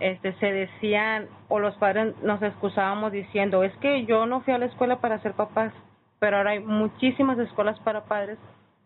este, 0.01 0.33
se 0.35 0.53
decían, 0.53 1.29
o 1.49 1.61
los 1.61 1.77
padres 1.77 2.21
nos 2.23 2.43
excusábamos 2.43 3.13
diciendo, 3.13 3.63
es 3.63 3.73
que 3.77 4.07
yo 4.07 4.27
no 4.27 4.41
fui 4.41 4.53
a 4.53 4.59
la 4.59 4.67
escuela 4.67 5.01
para 5.01 5.21
ser 5.21 5.35
papás, 5.35 5.73
pero 6.19 6.39
ahora 6.39 6.51
hay 6.51 6.61
muchísimas 6.61 7.39
escuelas 7.39 7.79
para 7.81 8.05
padres 8.05 8.37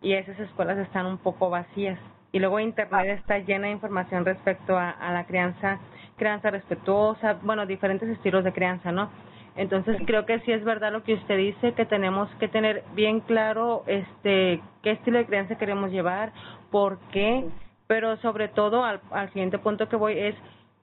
y 0.02 0.12
esas 0.12 0.38
escuelas 0.38 0.76
están 0.76 1.06
un 1.06 1.16
poco 1.16 1.48
vacías. 1.48 1.98
Y 2.30 2.40
luego 2.40 2.60
Internet 2.60 3.06
ah. 3.08 3.12
está 3.12 3.38
llena 3.38 3.68
de 3.68 3.72
información 3.72 4.26
respecto 4.26 4.76
a, 4.76 4.90
a 4.90 5.14
la 5.14 5.24
crianza, 5.24 5.78
crianza 6.18 6.50
respetuosa, 6.50 7.38
bueno, 7.42 7.64
diferentes 7.64 8.10
estilos 8.10 8.44
de 8.44 8.52
crianza, 8.52 8.92
¿no? 8.92 9.08
Entonces 9.56 10.00
creo 10.06 10.24
que 10.24 10.40
sí 10.40 10.52
es 10.52 10.64
verdad 10.64 10.92
lo 10.92 11.02
que 11.02 11.14
usted 11.14 11.36
dice, 11.36 11.72
que 11.74 11.84
tenemos 11.84 12.28
que 12.36 12.48
tener 12.48 12.84
bien 12.94 13.20
claro 13.20 13.84
este 13.86 14.62
qué 14.82 14.92
estilo 14.92 15.18
de 15.18 15.26
crianza 15.26 15.58
queremos 15.58 15.90
llevar, 15.90 16.32
por 16.70 16.98
qué, 17.10 17.44
pero 17.86 18.16
sobre 18.18 18.48
todo 18.48 18.84
al, 18.84 19.00
al 19.10 19.28
siguiente 19.32 19.58
punto 19.58 19.88
que 19.88 19.96
voy 19.96 20.18
es 20.18 20.34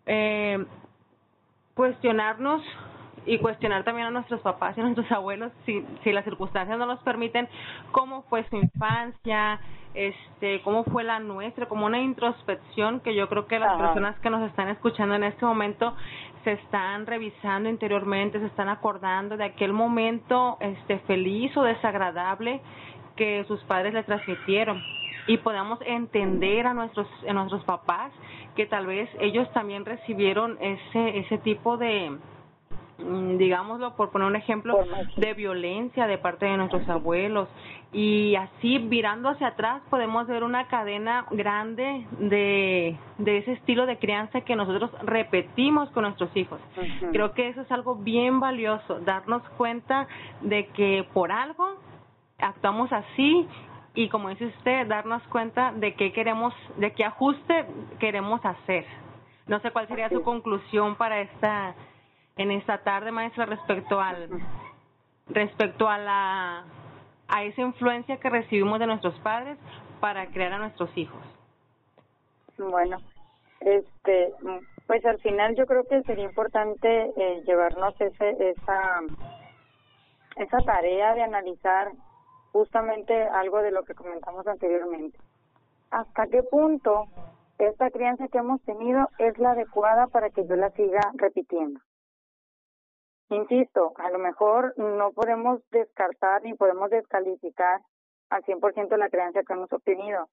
eh, 0.06 0.64
cuestionarnos 1.74 2.62
y 3.30 3.38
cuestionar 3.38 3.84
también 3.84 4.08
a 4.08 4.12
nuestros 4.12 4.42
papás 4.42 4.76
y 4.76 4.82
a 4.82 4.84
nuestros 4.84 5.10
abuelos 5.12 5.52
si, 5.66 5.86
si 6.04 6.12
las 6.12 6.26
circunstancias 6.26 6.80
no 6.80 6.88
nos 6.88 7.00
permiten 7.04 7.48
cómo 7.92 8.24
fue 8.24 8.44
su 8.50 8.58
infancia, 8.58 9.60
este, 9.94 10.62
cómo 10.64 10.84
fue 10.86 11.04
la 11.04 11.20
nuestra, 11.20 11.68
como 11.68 11.86
una 11.86 12.00
introspección 12.00 13.02
que 13.02 13.14
yo 13.14 13.30
creo 13.30 13.46
que 13.46 13.60
las 13.60 13.78
personas 13.78 14.18
que 14.20 14.32
nos 14.32 14.42
están 14.50 14.70
escuchando 14.70 15.14
en 15.14 15.24
este 15.24 15.46
momento 15.46 15.96
se 16.44 16.54
están 16.54 17.06
revisando 17.06 17.70
interiormente, 17.70 18.40
se 18.40 18.48
están 18.48 18.68
acordando 18.68 19.38
de 19.38 19.46
aquel 19.46 19.74
momento 19.74 20.58
este 20.60 20.98
feliz 21.00 21.56
o 21.56 21.62
desagradable 21.62 22.62
que 23.16 23.44
sus 23.48 23.62
padres 23.66 23.94
le 23.94 24.04
transmitieron. 24.04 24.82
Y 25.28 25.38
podamos 25.38 25.78
entender 25.86 26.66
a 26.66 26.74
nuestros 26.74 27.08
a 27.28 27.34
nuestros 27.34 27.64
papás 27.64 28.12
que 28.56 28.66
tal 28.66 28.88
vez 28.88 29.08
ellos 29.20 29.52
también 29.54 29.86
recibieron 29.86 30.58
ese 30.60 31.20
ese 31.20 31.38
tipo 31.40 31.78
de 31.78 32.18
digámoslo 33.38 33.96
por 33.96 34.12
poner 34.12 34.28
un 34.28 34.36
ejemplo, 34.36 34.78
de 35.16 35.34
violencia 35.34 36.08
de 36.08 36.18
parte 36.18 36.46
de 36.46 36.58
nuestros 36.58 36.88
abuelos. 36.90 37.50
Y 37.92 38.36
así, 38.36 38.78
virando 38.78 39.30
hacia 39.30 39.48
atrás, 39.48 39.82
podemos 39.90 40.28
ver 40.28 40.44
una 40.44 40.68
cadena 40.68 41.26
grande 41.32 42.06
de, 42.20 42.98
de 43.18 43.38
ese 43.38 43.54
estilo 43.54 43.86
de 43.86 43.98
crianza 43.98 44.42
que 44.42 44.56
nosotros 44.56 44.92
repetimos 45.02 45.90
con 45.92 46.04
nuestros 46.04 46.36
hijos. 46.36 46.60
Creo 47.12 47.34
que 47.34 47.50
eso 47.50 47.62
es 47.62 47.72
algo 47.72 47.96
bien 47.96 48.40
valioso, 48.40 49.00
darnos 49.00 49.42
cuenta 49.58 50.08
de 50.42 50.68
que 50.68 51.08
por 51.14 51.32
algo 51.32 51.78
actuamos 52.38 52.92
así 52.94 53.48
y 53.96 54.08
como 54.10 54.30
dice 54.30 54.46
usted, 54.46 54.88
darnos 54.88 55.22
cuenta 55.24 55.72
de 55.74 55.96
qué 55.96 56.14
queremos, 56.14 56.54
de 56.78 56.94
qué 56.94 57.06
ajuste 57.06 57.66
queremos 58.00 58.44
hacer. 58.46 58.86
No 59.48 59.60
sé 59.62 59.72
cuál 59.72 59.88
sería 59.88 60.10
su 60.10 60.22
conclusión 60.22 60.96
para 60.96 61.22
esta 61.22 61.74
en 62.40 62.52
esta 62.52 62.78
tarde, 62.80 63.12
maestra, 63.12 63.46
respecto 63.46 64.00
al 64.00 64.30
respecto 65.28 65.90
a 65.90 65.98
la 65.98 66.64
a 67.28 67.44
esa 67.44 67.62
influencia 67.62 68.18
que 68.18 68.30
recibimos 68.30 68.80
de 68.80 68.88
nuestros 68.88 69.14
padres 69.20 69.58
para 70.00 70.26
crear 70.28 70.54
a 70.54 70.58
nuestros 70.58 70.90
hijos. 70.98 71.22
Bueno, 72.58 72.98
este, 73.60 74.34
pues 74.88 75.06
al 75.06 75.20
final 75.20 75.56
yo 75.56 75.66
creo 75.66 75.84
que 75.84 76.02
sería 76.04 76.24
importante 76.24 77.12
eh, 77.18 77.44
llevarnos 77.46 77.94
ese, 78.00 78.52
esa 78.52 79.02
esa 80.38 80.58
tarea 80.60 81.14
de 81.16 81.24
analizar 81.24 81.92
justamente 82.54 83.22
algo 83.22 83.62
de 83.62 83.72
lo 83.72 83.84
que 83.84 83.94
comentamos 83.94 84.48
anteriormente. 84.48 85.20
¿Hasta 85.92 86.28
qué 86.28 86.42
punto 86.44 87.08
esta 87.58 87.90
crianza 87.90 88.30
que 88.30 88.38
hemos 88.38 88.62
tenido 88.62 89.10
es 89.18 89.38
la 89.40 89.52
adecuada 89.52 90.08
para 90.08 90.30
que 90.30 90.48
yo 90.48 90.56
la 90.56 90.70
siga 90.72 91.02
repitiendo? 91.16 91.82
Insisto, 93.30 93.94
a 93.98 94.10
lo 94.10 94.20
mejor 94.20 94.74
no 94.78 95.12
podemos 95.12 95.62
descartar 95.70 96.44
ni 96.44 96.56
podemos 96.56 96.90
descalificar 96.90 97.82
al 98.30 98.44
100% 98.44 98.98
la 98.98 99.10
creencia 99.10 99.44
que 99.44 99.54
hemos 99.54 99.72
obtenido. 99.72 100.30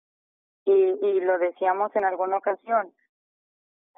Y, 0.65 0.73
y 0.73 1.21
lo 1.21 1.39
decíamos 1.39 1.95
en 1.95 2.05
alguna 2.05 2.39
ocasión, 2.39 2.93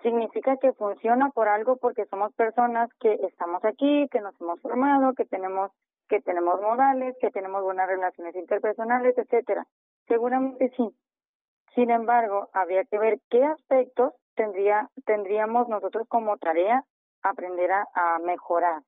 significa 0.02 0.56
que 0.58 0.72
funciona 0.72 1.30
por 1.30 1.48
algo 1.48 1.76
porque 1.76 2.06
somos 2.06 2.32
personas 2.34 2.90
que 3.00 3.14
estamos 3.22 3.64
aquí, 3.64 4.08
que 4.10 4.20
nos 4.20 4.38
hemos 4.40 4.60
formado, 4.60 5.14
que 5.14 5.24
tenemos 5.24 5.70
que 6.08 6.20
tenemos 6.22 6.60
modales, 6.60 7.16
que 7.20 7.30
tenemos 7.30 7.62
buenas 7.62 7.86
relaciones 7.86 8.34
interpersonales, 8.34 9.16
etcétera. 9.18 9.66
Seguramente 10.06 10.72
sí. 10.76 10.88
Sin 11.74 11.90
embargo, 11.90 12.48
habría 12.54 12.84
que 12.84 12.98
ver 12.98 13.20
qué 13.28 13.44
aspectos 13.44 14.14
tendría 14.34 14.88
tendríamos 15.04 15.68
nosotros 15.68 16.08
como 16.08 16.38
tarea 16.38 16.84
aprender 17.22 17.70
a, 17.72 18.18
mejorar 18.24 18.82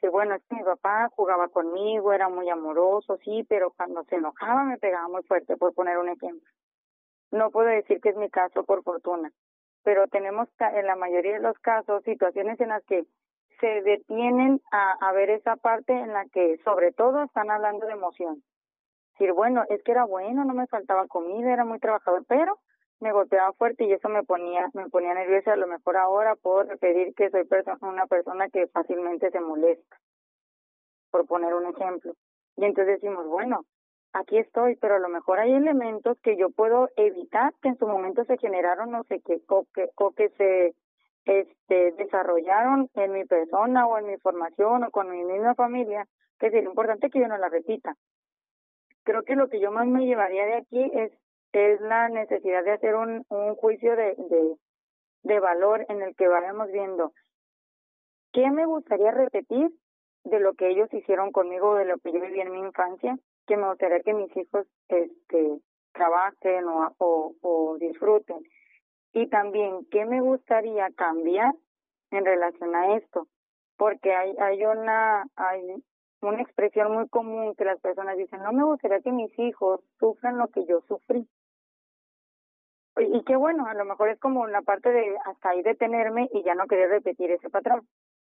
Sí, 0.00 0.08
bueno, 0.08 0.34
es 0.34 0.42
que 0.48 0.56
mi 0.56 0.64
papá 0.64 1.08
jugaba 1.14 1.46
conmigo, 1.48 2.12
era 2.12 2.28
muy 2.28 2.50
amoroso, 2.50 3.18
sí, 3.24 3.46
pero 3.48 3.70
cuando 3.70 4.02
se 4.04 4.16
enojaba 4.16 4.64
me 4.64 4.76
pegaba 4.76 5.06
muy 5.06 5.22
fuerte, 5.22 5.56
por 5.56 5.74
poner 5.74 5.96
un 5.96 6.08
ejemplo. 6.08 6.50
No 7.30 7.52
puedo 7.52 7.68
decir 7.68 8.00
que 8.00 8.08
es 8.08 8.16
mi 8.16 8.28
caso 8.28 8.64
por 8.64 8.82
fortuna, 8.82 9.30
pero 9.84 10.08
tenemos 10.08 10.48
en 10.58 10.86
la 10.86 10.96
mayoría 10.96 11.34
de 11.34 11.40
los 11.40 11.56
casos 11.60 12.02
situaciones 12.02 12.58
en 12.58 12.70
las 12.70 12.84
que 12.84 13.06
se 13.60 13.82
detienen 13.82 14.60
a, 14.72 15.08
a 15.08 15.12
ver 15.12 15.30
esa 15.30 15.54
parte 15.54 15.92
en 15.92 16.12
la 16.12 16.24
que 16.26 16.58
sobre 16.64 16.90
todo 16.90 17.22
están 17.22 17.52
hablando 17.52 17.86
de 17.86 17.92
emoción. 17.92 18.42
Decir, 19.12 19.32
bueno, 19.34 19.64
es 19.68 19.84
que 19.84 19.92
era 19.92 20.04
bueno, 20.04 20.44
no 20.44 20.52
me 20.52 20.66
faltaba 20.66 21.06
comida, 21.06 21.52
era 21.52 21.64
muy 21.64 21.78
trabajador, 21.78 22.24
pero 22.26 22.58
me 23.02 23.12
golpeaba 23.12 23.52
fuerte 23.52 23.84
y 23.84 23.92
eso 23.92 24.08
me 24.08 24.22
ponía 24.22 24.70
me 24.74 24.88
ponía 24.88 25.12
nerviosa. 25.12 25.52
A 25.52 25.56
lo 25.56 25.66
mejor 25.66 25.96
ahora 25.96 26.36
puedo 26.36 26.62
repetir 26.62 27.14
que 27.14 27.30
soy 27.30 27.46
una 27.82 28.06
persona 28.06 28.48
que 28.48 28.68
fácilmente 28.68 29.30
se 29.30 29.40
molesta, 29.40 29.98
por 31.10 31.26
poner 31.26 31.52
un 31.54 31.66
ejemplo. 31.66 32.14
Y 32.56 32.64
entonces 32.64 33.00
decimos, 33.00 33.26
bueno, 33.26 33.64
aquí 34.12 34.38
estoy, 34.38 34.76
pero 34.76 34.96
a 34.96 35.00
lo 35.00 35.08
mejor 35.08 35.40
hay 35.40 35.52
elementos 35.52 36.16
que 36.22 36.36
yo 36.36 36.50
puedo 36.50 36.90
evitar 36.96 37.52
que 37.60 37.68
en 37.68 37.78
su 37.78 37.86
momento 37.86 38.24
se 38.24 38.38
generaron, 38.38 38.90
no 38.90 39.02
sé 39.04 39.20
qué, 39.24 39.40
o 39.48 39.66
que, 39.74 39.90
o 39.96 40.12
que 40.12 40.28
se 40.30 40.74
este, 41.24 41.92
desarrollaron 41.92 42.88
en 42.94 43.12
mi 43.12 43.24
persona 43.24 43.86
o 43.86 43.98
en 43.98 44.06
mi 44.06 44.16
formación 44.18 44.84
o 44.84 44.90
con 44.90 45.10
mi 45.10 45.24
misma 45.24 45.54
familia, 45.54 46.06
que 46.38 46.50
sería 46.50 46.68
importante 46.68 47.10
que 47.10 47.20
yo 47.20 47.28
no 47.28 47.38
la 47.38 47.48
repita. 47.48 47.96
Creo 49.04 49.22
que 49.24 49.34
lo 49.34 49.48
que 49.48 49.60
yo 49.60 49.72
más 49.72 49.86
me 49.86 50.06
llevaría 50.06 50.46
de 50.46 50.54
aquí 50.54 50.90
es, 50.94 51.12
es 51.52 51.80
la 51.80 52.08
necesidad 52.08 52.64
de 52.64 52.72
hacer 52.72 52.94
un, 52.94 53.24
un 53.28 53.54
juicio 53.56 53.94
de, 53.96 54.16
de, 55.22 55.40
valor 55.40 55.84
en 55.88 56.02
el 56.02 56.14
que 56.16 56.28
vayamos 56.28 56.70
viendo 56.70 57.12
qué 58.32 58.50
me 58.50 58.66
gustaría 58.66 59.10
repetir 59.10 59.70
de 60.24 60.40
lo 60.40 60.54
que 60.54 60.68
ellos 60.68 60.92
hicieron 60.92 61.32
conmigo, 61.32 61.74
de 61.74 61.84
lo 61.84 61.98
que 61.98 62.12
yo 62.12 62.20
viví 62.20 62.40
en 62.40 62.52
mi 62.52 62.60
infancia, 62.60 63.18
que 63.46 63.56
me 63.56 63.68
gustaría 63.68 64.00
que 64.00 64.14
mis 64.14 64.34
hijos 64.36 64.66
este, 64.88 65.58
trabajen 65.92 66.66
o, 66.68 66.94
o, 66.98 67.34
o 67.42 67.76
disfruten 67.78 68.42
y 69.12 69.28
también 69.28 69.86
qué 69.90 70.06
me 70.06 70.20
gustaría 70.20 70.90
cambiar 70.92 71.54
en 72.10 72.24
relación 72.24 72.74
a 72.74 72.96
esto, 72.96 73.26
porque 73.76 74.14
hay 74.14 74.34
hay 74.38 74.64
una 74.64 75.24
hay 75.36 75.82
una 76.20 76.40
expresión 76.40 76.92
muy 76.92 77.08
común 77.08 77.54
que 77.56 77.64
las 77.64 77.80
personas 77.80 78.16
dicen, 78.16 78.42
no 78.42 78.52
me 78.52 78.64
gustaría 78.64 79.00
que 79.00 79.12
mis 79.12 79.36
hijos 79.38 79.80
sufran 79.98 80.38
lo 80.38 80.48
que 80.48 80.64
yo 80.66 80.80
sufrí. 80.82 81.28
Y, 82.96 83.22
qué 83.24 83.36
bueno, 83.36 83.66
a 83.66 83.74
lo 83.74 83.84
mejor 83.84 84.10
es 84.10 84.18
como 84.20 84.42
una 84.42 84.62
parte 84.62 84.90
de 84.90 85.16
hasta 85.24 85.50
ahí 85.50 85.62
detenerme 85.62 86.28
y 86.32 86.42
ya 86.42 86.54
no 86.54 86.66
querer 86.66 86.90
repetir 86.90 87.30
ese 87.30 87.50
patrón. 87.50 87.86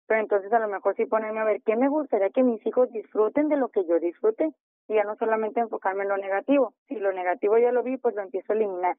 Pero 0.06 0.20
entonces 0.20 0.52
a 0.52 0.58
lo 0.58 0.68
mejor 0.68 0.96
sí 0.96 1.06
ponerme 1.06 1.40
a 1.40 1.44
ver 1.44 1.62
qué 1.62 1.76
me 1.76 1.88
gustaría 1.88 2.30
que 2.30 2.42
mis 2.42 2.64
hijos 2.66 2.90
disfruten 2.92 3.48
de 3.48 3.56
lo 3.56 3.68
que 3.68 3.84
yo 3.84 4.00
disfrute 4.00 4.52
y 4.88 4.94
ya 4.94 5.04
no 5.04 5.16
solamente 5.16 5.60
enfocarme 5.60 6.02
en 6.02 6.08
lo 6.08 6.16
negativo. 6.16 6.74
Si 6.88 6.96
lo 6.96 7.12
negativo 7.12 7.58
ya 7.58 7.72
lo 7.72 7.82
vi, 7.82 7.98
pues 7.98 8.14
lo 8.14 8.22
empiezo 8.22 8.52
a 8.52 8.56
eliminar 8.56 8.96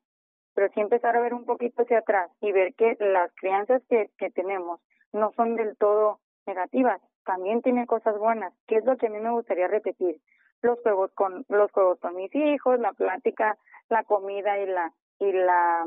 pero 0.60 0.74
sí 0.74 0.82
empezar 0.82 1.16
a 1.16 1.22
ver 1.22 1.34
un 1.34 1.46
poquito 1.46 1.84
hacia 1.84 2.00
atrás 2.00 2.30
y 2.42 2.52
ver 2.52 2.74
que 2.74 2.98
las 3.00 3.32
crianzas 3.36 3.82
que, 3.90 4.10
que 4.18 4.30
tenemos 4.30 4.82
no 5.14 5.32
son 5.38 5.56
del 5.56 5.78
todo 5.78 6.20
negativas, 6.46 7.02
también 7.24 7.62
tienen 7.62 7.86
cosas 7.86 8.18
buenas, 8.18 8.54
que 8.68 8.76
es 8.76 8.84
lo 8.84 8.98
que 8.98 9.08
a 9.08 9.10
mí 9.10 9.20
me 9.20 9.32
gustaría 9.32 9.70
repetir. 9.70 10.20
Los 10.62 10.78
juegos 10.82 11.12
con 11.14 11.46
los 11.48 11.72
juegos 11.72 11.98
con 12.02 12.16
mis 12.16 12.34
hijos, 12.36 12.78
la 12.80 12.92
plática, 12.92 13.58
la 13.88 14.04
comida 14.04 14.60
y 14.60 14.66
la 14.66 14.92
y 15.20 15.32
la 15.32 15.86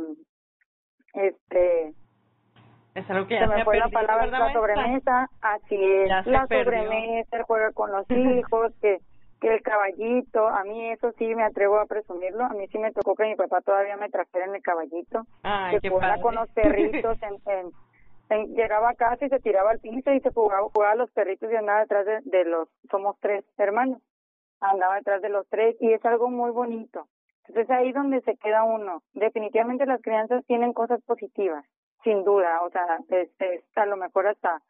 este 1.14 1.94
es 2.94 3.10
algo 3.10 3.26
que 3.26 3.38
se 3.38 3.46
me 3.46 3.64
fue 3.64 3.78
la 3.78 3.88
palabra 3.88 4.26
la 4.26 4.52
sobremesa, 4.52 5.30
así 5.40 5.76
es, 5.76 6.26
la 6.26 6.46
sobremesa, 6.46 7.36
el 7.36 7.42
juego 7.44 7.72
con 7.72 7.90
los 7.90 8.04
hijos, 8.10 8.72
que 8.80 8.98
que 9.42 9.52
el 9.52 9.62
caballito, 9.62 10.46
a 10.46 10.62
mí 10.62 10.92
eso 10.92 11.10
sí 11.18 11.34
me 11.34 11.42
atrevo 11.42 11.80
a 11.80 11.86
presumirlo, 11.86 12.44
a 12.44 12.50
mí 12.50 12.68
sí 12.68 12.78
me 12.78 12.92
tocó 12.92 13.16
que 13.16 13.24
mi 13.24 13.34
papá 13.34 13.60
todavía 13.60 13.96
me 13.96 14.08
trajera 14.08 14.46
en 14.46 14.54
el 14.54 14.62
caballito, 14.62 15.26
que 15.80 15.90
jugaba 15.90 16.20
con 16.20 16.36
los 16.36 16.48
perritos, 16.54 17.18
en, 17.22 17.72
en, 18.30 18.54
llegaba 18.54 18.90
a 18.90 18.94
casa 18.94 19.26
y 19.26 19.28
se 19.28 19.40
tiraba 19.40 19.72
al 19.72 19.80
piso 19.80 20.12
y 20.12 20.20
se 20.20 20.30
jugaba, 20.30 20.68
jugaba 20.72 20.92
a 20.92 20.96
los 20.96 21.10
perritos 21.10 21.50
y 21.50 21.56
andaba 21.56 21.80
detrás 21.80 22.06
de, 22.06 22.20
de 22.22 22.44
los, 22.44 22.68
somos 22.88 23.16
tres 23.18 23.44
hermanos, 23.58 24.00
andaba 24.60 24.94
detrás 24.94 25.20
de 25.22 25.28
los 25.28 25.44
tres 25.48 25.74
y 25.80 25.92
es 25.92 26.04
algo 26.04 26.30
muy 26.30 26.52
bonito. 26.52 27.08
Entonces 27.46 27.70
ahí 27.70 27.92
donde 27.92 28.20
se 28.22 28.36
queda 28.36 28.64
uno. 28.64 29.02
Definitivamente 29.14 29.86
las 29.86 30.00
crianzas 30.00 30.44
tienen 30.46 30.72
cosas 30.72 31.02
positivas, 31.02 31.64
sin 32.04 32.24
duda, 32.24 32.62
o 32.62 32.70
sea, 32.70 32.98
es, 33.08 33.30
es 33.38 33.64
a 33.76 33.86
lo 33.86 33.96
mejor 33.96 34.26
hasta 34.28 34.62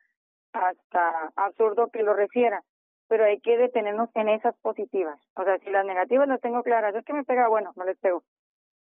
hasta 0.53 1.33
absurdo 1.37 1.89
que 1.89 2.03
lo 2.03 2.15
refiera, 2.15 2.63
pero 3.09 3.25
hay 3.25 3.41
que 3.41 3.57
detenernos 3.57 4.11
en 4.15 4.29
esas 4.29 4.57
positivas. 4.59 5.19
O 5.35 5.45
sea, 5.45 5.59
si 5.59 5.71
las 5.71 5.85
negativas 5.85 6.29
las 6.29 6.41
tengo 6.41 6.63
claras, 6.63 6.95
es 6.95 7.05
que 7.05 7.13
me 7.13 7.25
pega, 7.25 7.49
bueno, 7.49 7.73
no 7.77 7.85
les 7.85 7.99
pego. 7.99 8.23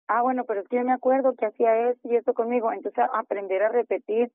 Ah, 0.08 0.22
bueno, 0.22 0.44
pero 0.44 0.60
es 0.60 0.68
que 0.68 0.76
yo 0.76 0.84
me 0.84 0.92
acuerdo 0.92 1.34
que 1.34 1.46
hacía 1.46 1.90
esto 1.90 2.08
y 2.08 2.16
esto 2.16 2.34
conmigo. 2.34 2.72
Entonces, 2.72 3.04
aprender 3.12 3.62
a 3.62 3.68
repetir 3.68 4.30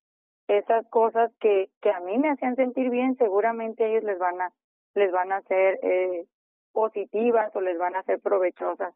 esas 0.47 0.87
cosas 0.87 1.31
que, 1.39 1.69
que 1.81 1.91
a 1.91 1.99
mí 1.99 2.17
me 2.17 2.29
hacían 2.29 2.55
sentir 2.55 2.89
bien, 2.89 3.17
seguramente 3.17 3.85
ellos 3.85 4.03
les 4.03 4.17
van 4.17 4.41
a, 4.41 4.51
les 4.95 5.11
van 5.11 5.31
a 5.33 5.41
ser 5.41 5.79
eh, 5.83 6.25
positivas 6.71 7.53
o 7.55 7.61
les 7.61 7.77
van 7.77 7.95
a 7.95 8.03
ser 8.03 8.19
provechosas. 8.21 8.93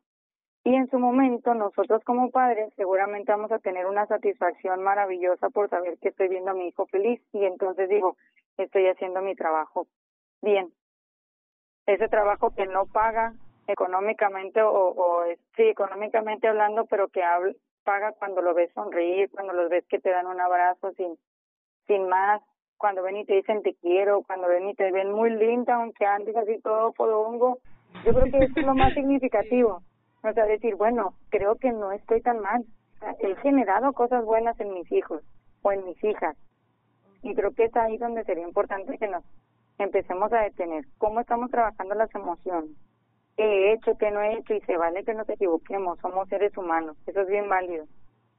Y 0.64 0.76
en 0.76 0.90
su 0.90 1.00
momento, 1.00 1.56
nosotros 1.56 2.04
como 2.04 2.30
padres 2.30 2.72
seguramente 2.76 3.32
vamos 3.32 3.52
a 3.52 3.60
tener 3.60 3.88
una 3.88 4.06
satisfacción 4.06 4.84
maravillosa 4.84 5.50
por 5.50 5.70
saber 5.70 5.98
que 5.98 6.10
estoy 6.10 6.28
viendo 6.28 6.52
a 6.52 6.54
mi 6.54 6.68
hijo 6.68 6.86
feliz. 6.86 7.20
Y 7.34 7.46
entonces 7.46 7.90
digo, 7.90 8.16
estoy 8.58 8.88
haciendo 8.88 9.22
mi 9.22 9.36
trabajo 9.36 9.88
bien. 10.42 10.72
Ese 11.88 12.08
trabajo 12.08 12.52
que 12.52 12.68
no 12.68 12.86
paga 12.86 13.34
económicamente 13.66 14.62
o, 14.62 15.24
sí, 15.56 15.64
económicamente 15.64 16.48
hablando, 16.48 16.86
pero 16.86 17.08
que 17.08 17.24
paga 17.84 18.12
cuando 18.12 18.42
lo 18.42 18.54
ves 18.54 18.72
sonreír, 18.74 19.32
cuando 19.32 19.54
los 19.54 19.70
ves 19.70 19.86
que 19.88 20.00
te 20.00 20.12
dan 20.12 20.28
un 20.28 20.40
abrazo 20.40 20.92
sin, 20.92 21.18
sin 21.88 22.08
más, 22.08 22.42
cuando 22.78 23.02
ven 23.02 23.18
y 23.18 23.26
te 23.26 23.34
dicen 23.34 23.64
te 23.64 23.74
quiero, 23.76 24.22
cuando 24.22 24.48
ven 24.48 24.70
y 24.70 24.76
te 24.76 24.92
ven 24.92 25.12
muy 25.12 25.32
linda, 25.32 25.76
aunque 25.76 26.06
antes 26.06 26.36
así 26.36 26.60
todo 26.62 26.92
podongo, 26.92 27.58
yo 28.06 28.14
creo 28.14 28.26
que 28.26 28.46
es 28.46 28.66
lo 28.66 28.76
más 28.76 28.94
significativo. 28.94 29.82
O 30.24 30.34
sea, 30.34 30.46
decir, 30.46 30.76
bueno, 30.76 31.16
creo 31.30 31.56
que 31.56 31.72
no 31.72 31.92
estoy 31.92 32.22
tan 32.22 32.40
mal. 32.40 32.64
he 33.20 33.36
generado 33.38 33.94
cosas 33.94 34.24
buenas 34.24 34.60
en 34.60 34.74
mis 34.74 34.92
hijos 34.92 35.24
o 35.64 35.72
en 35.72 35.86
mis 35.86 36.04
hijas. 36.04 36.36
Y 37.24 37.34
creo 37.36 37.52
que 37.52 37.66
es 37.66 37.76
ahí 37.76 37.98
donde 37.98 38.24
sería 38.24 38.48
importante 38.48 38.98
que 38.98 39.08
nos 39.08 39.24
empecemos 39.78 40.32
a 40.34 40.42
detener 40.42 40.86
cómo 40.98 41.20
estamos 41.20 41.50
trabajando 41.50 41.96
las 41.96 42.14
emociones, 42.14 42.72
qué 43.38 43.44
he 43.44 43.74
hecho, 43.74 43.98
qué 43.98 44.12
no 44.12 44.22
he 44.22 44.38
hecho, 44.38 44.54
y 44.54 44.62
se 44.62 44.78
vale 44.78 45.04
que 45.04 45.14
nos 45.14 45.28
equivoquemos, 45.30 46.00
somos 46.00 46.30
seres 46.30 46.56
humanos, 46.58 46.98
eso 47.08 47.22
es 47.22 47.28
bien 47.28 47.50
válido, 47.50 47.86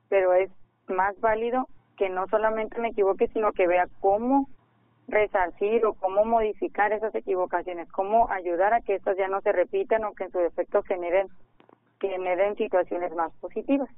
pero 0.09 0.33
es 0.35 0.51
más 0.89 1.19
válido 1.21 1.69
que 1.97 2.09
no 2.09 2.27
solamente 2.29 2.81
me 2.81 2.89
equivoque, 2.89 3.29
sino 3.29 3.53
que 3.53 3.67
vea 3.67 3.87
cómo 4.01 4.49
resarcir 5.09 5.85
o 5.85 5.95
cómo 5.95 6.25
modificar 6.25 6.93
esas 6.93 7.15
equivocaciones, 7.15 7.91
cómo 7.91 8.31
ayudar 8.31 8.73
a 8.73 8.81
que 8.81 8.95
estas 8.95 9.17
ya 9.17 9.29
no 9.29 9.41
se 9.41 9.53
repitan 9.53 10.05
o 10.05 10.13
que 10.13 10.25
en 10.25 10.33
su 10.33 10.39
defecto 10.39 10.83
generen, 10.83 11.29
generen 12.09 12.57
situaciones 12.57 13.15
más 13.15 13.33
positivas. 13.41 13.89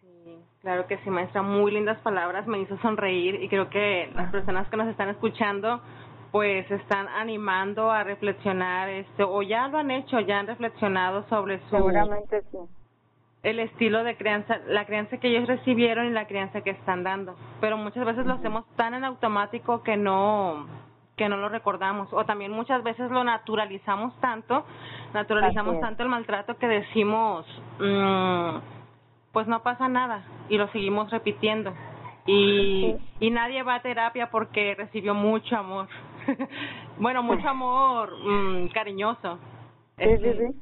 Sí, 0.00 0.38
claro 0.60 0.86
que 0.86 0.98
sí, 0.98 1.10
maestra, 1.10 1.42
muy 1.42 1.72
lindas 1.72 1.98
palabras, 2.00 2.46
me 2.46 2.60
hizo 2.60 2.76
sonreír 2.78 3.42
y 3.42 3.48
creo 3.48 3.70
que 3.70 4.10
las 4.14 4.30
personas 4.30 4.68
que 4.68 4.76
nos 4.76 4.88
están 4.88 5.08
escuchando 5.08 5.80
pues 6.30 6.70
están 6.70 7.08
animando 7.08 7.90
a 7.90 8.04
reflexionar 8.04 8.88
este 8.90 9.22
o 9.22 9.42
ya 9.42 9.68
lo 9.68 9.78
han 9.78 9.90
hecho, 9.90 10.20
ya 10.20 10.40
han 10.40 10.46
reflexionado 10.46 11.26
sobre 11.28 11.58
su 11.60 11.76
Seguramente 11.76 12.42
sí. 12.50 12.58
el 13.42 13.60
estilo 13.60 14.04
de 14.04 14.16
crianza, 14.16 14.58
la 14.66 14.84
crianza 14.84 15.16
que 15.18 15.28
ellos 15.28 15.48
recibieron 15.48 16.06
y 16.06 16.10
la 16.10 16.26
crianza 16.26 16.60
que 16.60 16.70
están 16.70 17.02
dando, 17.02 17.34
pero 17.60 17.78
muchas 17.78 18.04
veces 18.04 18.26
lo 18.26 18.34
hacemos 18.34 18.66
tan 18.76 18.94
en 18.94 19.04
automático 19.04 19.82
que 19.82 19.96
no 19.96 20.66
que 21.18 21.28
no 21.28 21.36
lo 21.36 21.50
recordamos 21.50 22.08
o 22.12 22.24
también 22.24 22.52
muchas 22.52 22.82
veces 22.82 23.10
lo 23.10 23.22
naturalizamos 23.24 24.18
tanto, 24.20 24.64
naturalizamos 25.12 25.78
tanto 25.80 26.02
el 26.02 26.08
maltrato 26.08 26.56
que 26.56 26.66
decimos 26.66 27.44
mmm, 27.78 28.58
pues 29.32 29.46
no 29.46 29.62
pasa 29.62 29.88
nada 29.88 30.22
y 30.48 30.56
lo 30.56 30.68
seguimos 30.68 31.10
repitiendo 31.10 31.74
y, 32.28 32.94
y 33.20 33.30
nadie 33.30 33.62
va 33.62 33.76
a 33.76 33.82
terapia 33.82 34.30
porque 34.30 34.74
recibió 34.74 35.14
mucho 35.14 35.56
amor. 35.56 35.88
bueno, 36.98 37.22
mucho 37.22 37.48
amor 37.48 38.12
mm, 38.22 38.68
cariñoso. 38.68 39.38
Sí, 39.96 40.04
sí, 40.04 40.10
este, 40.12 40.36
sí. 40.36 40.60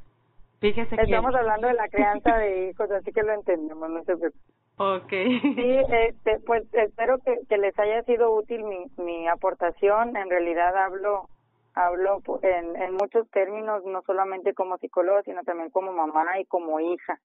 Fíjese 0.60 0.94
Estamos 0.94 1.34
hablando 1.34 1.66
de 1.66 1.74
la 1.74 1.88
crianza 1.88 2.36
de 2.38 2.70
hijos, 2.70 2.88
así 2.92 3.12
que 3.12 3.22
lo 3.22 3.32
entendemos, 3.32 3.90
no 3.90 3.98
se 4.04 4.16
preocupe. 4.16 4.55
Okay. 4.78 5.40
Sí, 5.40 5.78
este, 5.90 6.38
pues 6.40 6.62
espero 6.74 7.18
que, 7.18 7.38
que 7.48 7.56
les 7.56 7.78
haya 7.78 8.02
sido 8.02 8.34
útil 8.34 8.62
mi, 8.64 8.84
mi 8.98 9.26
aportación. 9.26 10.16
En 10.16 10.28
realidad 10.28 10.76
hablo 10.76 11.28
hablo 11.74 12.22
en, 12.42 12.74
en 12.76 12.94
muchos 12.94 13.28
términos, 13.30 13.84
no 13.84 14.02
solamente 14.02 14.54
como 14.54 14.78
psicólogo, 14.78 15.22
sino 15.22 15.42
también 15.44 15.70
como 15.70 15.92
mamá 15.92 16.40
y 16.40 16.46
como 16.46 16.80
hija. 16.80 17.20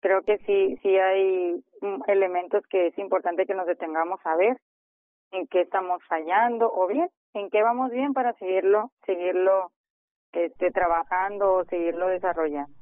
Creo 0.00 0.22
que 0.22 0.38
sí, 0.38 0.76
sí 0.82 0.96
hay 0.96 1.62
elementos 2.06 2.62
que 2.68 2.88
es 2.88 2.98
importante 2.98 3.46
que 3.46 3.54
nos 3.54 3.66
detengamos 3.66 4.18
a 4.24 4.36
ver 4.36 4.58
en 5.32 5.46
qué 5.46 5.62
estamos 5.62 6.02
fallando 6.08 6.70
o 6.72 6.86
bien 6.86 7.08
en 7.34 7.50
qué 7.50 7.62
vamos 7.62 7.90
bien 7.90 8.14
para 8.14 8.32
seguirlo, 8.34 8.90
seguirlo 9.04 9.70
este, 10.32 10.70
trabajando 10.70 11.52
o 11.54 11.64
seguirlo 11.64 12.08
desarrollando. 12.08 12.72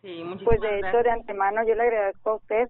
Sí, 0.00 0.24
pues 0.44 0.60
de 0.60 0.80
hecho, 0.80 1.02
de 1.02 1.10
antemano 1.10 1.62
yo 1.64 1.76
le 1.76 1.82
agradezco 1.82 2.30
a 2.30 2.34
usted 2.36 2.68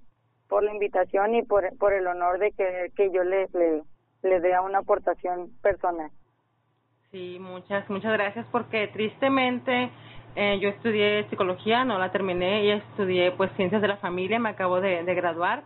por 0.53 0.62
la 0.62 0.75
invitación 0.75 1.35
y 1.35 1.43
por, 1.45 1.65
por 1.79 1.95
el 1.95 2.07
honor 2.07 2.38
de 2.38 2.53
que, 2.53 2.93
que 2.95 3.11
yo 3.11 3.25
le, 3.25 3.49
le, 3.55 3.83
le 4.23 4.41
dé 4.41 4.61
una 4.61 4.81
aportación 4.81 5.49
personal. 5.62 6.11
Sí, 7.11 7.38
muchas, 7.41 7.88
muchas 7.88 8.12
gracias 8.12 8.45
porque 8.53 8.88
tristemente 8.88 9.91
eh, 10.37 10.59
yo 10.61 10.69
estudié 10.69 11.27
psicología, 11.31 11.87
no 11.87 11.99
la 11.99 12.12
terminé 12.12 12.65
y 12.67 12.71
estudié 12.71 13.33
pues 13.33 13.51
ciencias 13.53 13.81
de 13.81 13.88
la 13.88 13.97
familia, 13.97 14.38
me 14.38 14.51
acabo 14.51 14.83
de, 14.83 15.03
de 15.05 15.15
graduar 15.15 15.62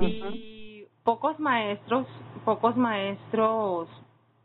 y 0.00 0.86
pocos 1.04 1.38
maestros, 1.38 2.06
pocos 2.46 2.78
maestros, 2.78 3.90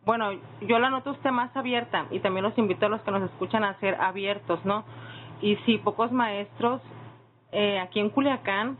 bueno, 0.05 0.33
yo 0.59 0.77
la 0.77 0.89
noto 0.89 1.11
usted 1.11 1.31
más 1.31 1.55
abierta 1.55 2.05
y 2.11 2.19
también 2.19 2.43
los 2.43 2.57
invito 2.57 2.85
a 2.85 2.89
los 2.89 3.01
que 3.03 3.11
nos 3.11 3.23
escuchan 3.31 3.63
a 3.63 3.79
ser 3.79 3.95
abiertos, 3.95 4.59
¿no? 4.65 4.83
Y 5.41 5.55
sí, 5.65 5.77
pocos 5.77 6.11
maestros 6.11 6.81
eh, 7.53 7.79
aquí 7.79 8.01
en 8.01 8.09
Culiacán, 8.09 8.77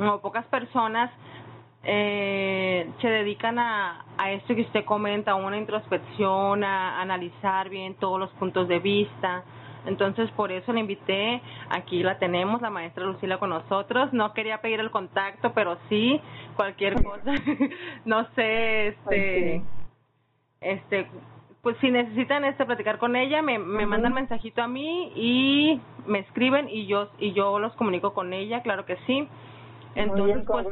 o 0.00 0.20
pocas 0.20 0.46
personas 0.46 1.10
eh, 1.84 2.90
se 3.00 3.08
dedican 3.08 3.58
a, 3.58 4.04
a 4.16 4.32
esto 4.32 4.54
que 4.54 4.62
usted 4.62 4.84
comenta, 4.84 5.32
a 5.32 5.34
una 5.34 5.58
introspección, 5.58 6.64
a 6.64 7.00
analizar 7.00 7.68
bien 7.68 7.94
todos 7.94 8.18
los 8.18 8.30
puntos 8.32 8.68
de 8.68 8.78
vista. 8.78 9.44
Entonces, 9.86 10.30
por 10.30 10.50
eso 10.50 10.72
la 10.72 10.80
invité. 10.80 11.42
Aquí 11.68 12.02
la 12.02 12.18
tenemos, 12.18 12.62
la 12.62 12.70
maestra 12.70 13.04
Lucila 13.04 13.38
con 13.38 13.50
nosotros. 13.50 14.12
No 14.12 14.32
quería 14.32 14.62
pedir 14.62 14.80
el 14.80 14.90
contacto, 14.90 15.52
pero 15.52 15.76
sí, 15.88 16.20
cualquier 16.56 17.02
cosa. 17.02 17.32
no 18.04 18.26
sé, 18.34 18.88
este, 18.88 19.62
este, 20.60 21.06
pues 21.62 21.76
si 21.82 21.90
necesitan 21.90 22.44
este 22.44 22.64
platicar 22.64 22.98
con 22.98 23.14
ella, 23.14 23.42
me, 23.42 23.58
me 23.58 23.86
mandan 23.86 24.14
mensajito 24.14 24.62
a 24.62 24.68
mí 24.68 25.12
y 25.14 25.80
me 26.06 26.20
escriben 26.20 26.68
y 26.68 26.86
yo 26.86 27.10
y 27.18 27.32
yo 27.32 27.58
los 27.58 27.74
comunico 27.74 28.14
con 28.14 28.32
ella, 28.32 28.62
claro 28.62 28.86
que 28.86 28.96
sí. 29.06 29.28
Entonces, 29.94 30.44
pues 30.46 30.66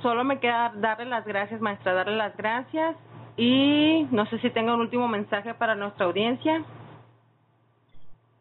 solo 0.00 0.24
me 0.24 0.38
queda 0.38 0.72
darle 0.76 1.06
las 1.06 1.26
gracias, 1.26 1.60
maestra, 1.60 1.92
darle 1.92 2.16
las 2.16 2.36
gracias 2.36 2.96
y 3.36 4.06
no 4.10 4.26
sé 4.26 4.38
si 4.40 4.50
tenga 4.50 4.74
un 4.74 4.80
último 4.80 5.08
mensaje 5.08 5.54
para 5.54 5.74
nuestra 5.74 6.06
audiencia. 6.06 6.64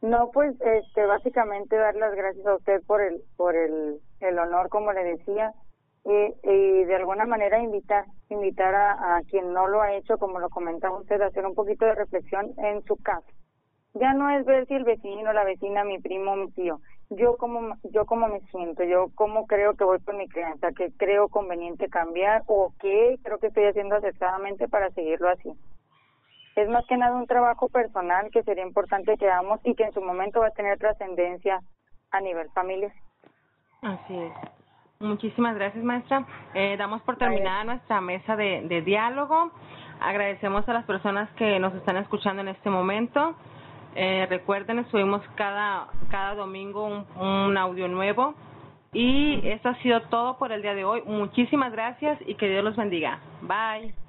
No, 0.02 0.30
pues 0.32 0.56
este 0.62 1.06
básicamente 1.06 1.76
dar 1.76 1.96
las 1.96 2.14
gracias 2.14 2.46
a 2.46 2.56
usted 2.56 2.82
por 2.86 3.02
el 3.02 3.22
por 3.36 3.56
el, 3.56 4.00
el 4.20 4.40
honor, 4.40 4.70
como 4.70 4.94
le 4.94 5.04
decía, 5.04 5.54
y, 6.06 6.34
y 6.44 6.84
de 6.86 6.96
alguna 6.96 7.26
manera 7.26 7.60
invitar 7.60 8.06
invitar 8.30 8.76
a, 8.76 9.18
a 9.18 9.22
quien 9.24 9.54
no 9.54 9.68
lo 9.68 9.82
ha 9.82 9.94
hecho, 9.94 10.18
como 10.18 10.40
lo 10.40 10.50
comentaba 10.50 11.00
usted, 11.00 11.22
a 11.22 11.28
hacer 11.28 11.46
un 11.46 11.56
poquito 11.56 11.86
de 11.86 11.96
reflexión 11.96 12.52
en 12.58 12.84
su 12.84 12.96
casa. 12.98 13.28
Ya 13.96 14.14
no 14.14 14.30
es 14.30 14.46
ver 14.46 14.68
si 14.68 14.76
el 14.76 14.84
vecino, 14.84 15.34
la 15.34 15.44
vecina, 15.44 15.84
mi 15.84 16.00
primo, 16.00 16.36
mi 16.36 16.52
tío, 16.52 16.80
yo 17.10 17.38
como 17.38 17.78
yo 17.84 18.06
como 18.06 18.28
me 18.28 18.42
siento, 18.52 18.84
yo 18.84 19.08
cómo 19.16 19.48
creo 19.48 19.76
que 19.76 19.84
voy 19.84 20.00
con 20.00 20.18
mi 20.18 20.28
crianza, 20.28 20.72
que 20.72 20.92
creo 20.98 21.30
conveniente 21.30 21.90
cambiar 21.90 22.44
o 22.48 22.74
qué 22.80 23.18
creo 23.24 23.40
que 23.40 23.48
estoy 23.48 23.66
haciendo 23.66 23.96
acertadamente 23.96 24.68
para 24.68 24.90
seguirlo 24.92 25.30
así. 25.30 25.52
Es 26.56 26.68
más 26.70 26.86
que 26.88 26.98
nada 26.98 27.16
un 27.16 27.28
trabajo 27.28 27.70
personal 27.70 28.30
que 28.32 28.44
sería 28.44 28.66
importante 28.66 29.16
que 29.18 29.30
hagamos 29.30 29.60
y 29.64 29.76
que 29.76 29.84
en 29.84 29.94
su 29.94 30.02
momento 30.02 30.40
va 30.40 30.48
a 30.48 30.52
tener 30.52 30.78
trascendencia 30.80 31.62
a 32.12 32.20
nivel 32.20 32.50
familiar. 32.50 32.92
Así 33.82 34.18
es. 34.18 34.34
Muchísimas 35.00 35.56
gracias, 35.56 35.84
maestra. 35.84 36.26
Eh, 36.56 36.76
damos 36.76 37.04
por 37.04 37.18
terminada 37.18 37.64
nuestra 37.64 38.02
mesa 38.02 38.36
de, 38.36 38.64
de 38.68 38.82
diálogo. 38.82 39.52
Agradecemos 40.00 40.68
a 40.68 40.74
las 40.74 40.86
personas 40.86 41.30
que 41.36 41.60
nos 41.60 41.76
están 41.76 41.98
escuchando 41.98 42.42
en 42.42 42.48
este 42.48 42.72
momento. 42.72 43.36
Eh, 43.96 44.28
recuerden, 44.30 44.86
subimos 44.90 45.22
cada, 45.36 45.88
cada 46.10 46.36
domingo 46.36 46.86
un, 46.86 47.06
un 47.20 47.58
audio 47.58 47.88
nuevo. 47.88 48.36
Y 48.94 49.48
eso 49.48 49.70
ha 49.70 49.76
sido 49.82 50.02
todo 50.04 50.38
por 50.38 50.52
el 50.52 50.62
día 50.62 50.74
de 50.74 50.86
hoy. 50.86 51.02
Muchísimas 51.06 51.72
gracias 51.72 52.18
y 52.26 52.36
que 52.36 52.48
Dios 52.48 52.64
los 52.64 52.76
bendiga. 52.76 53.20
Bye. 53.42 54.07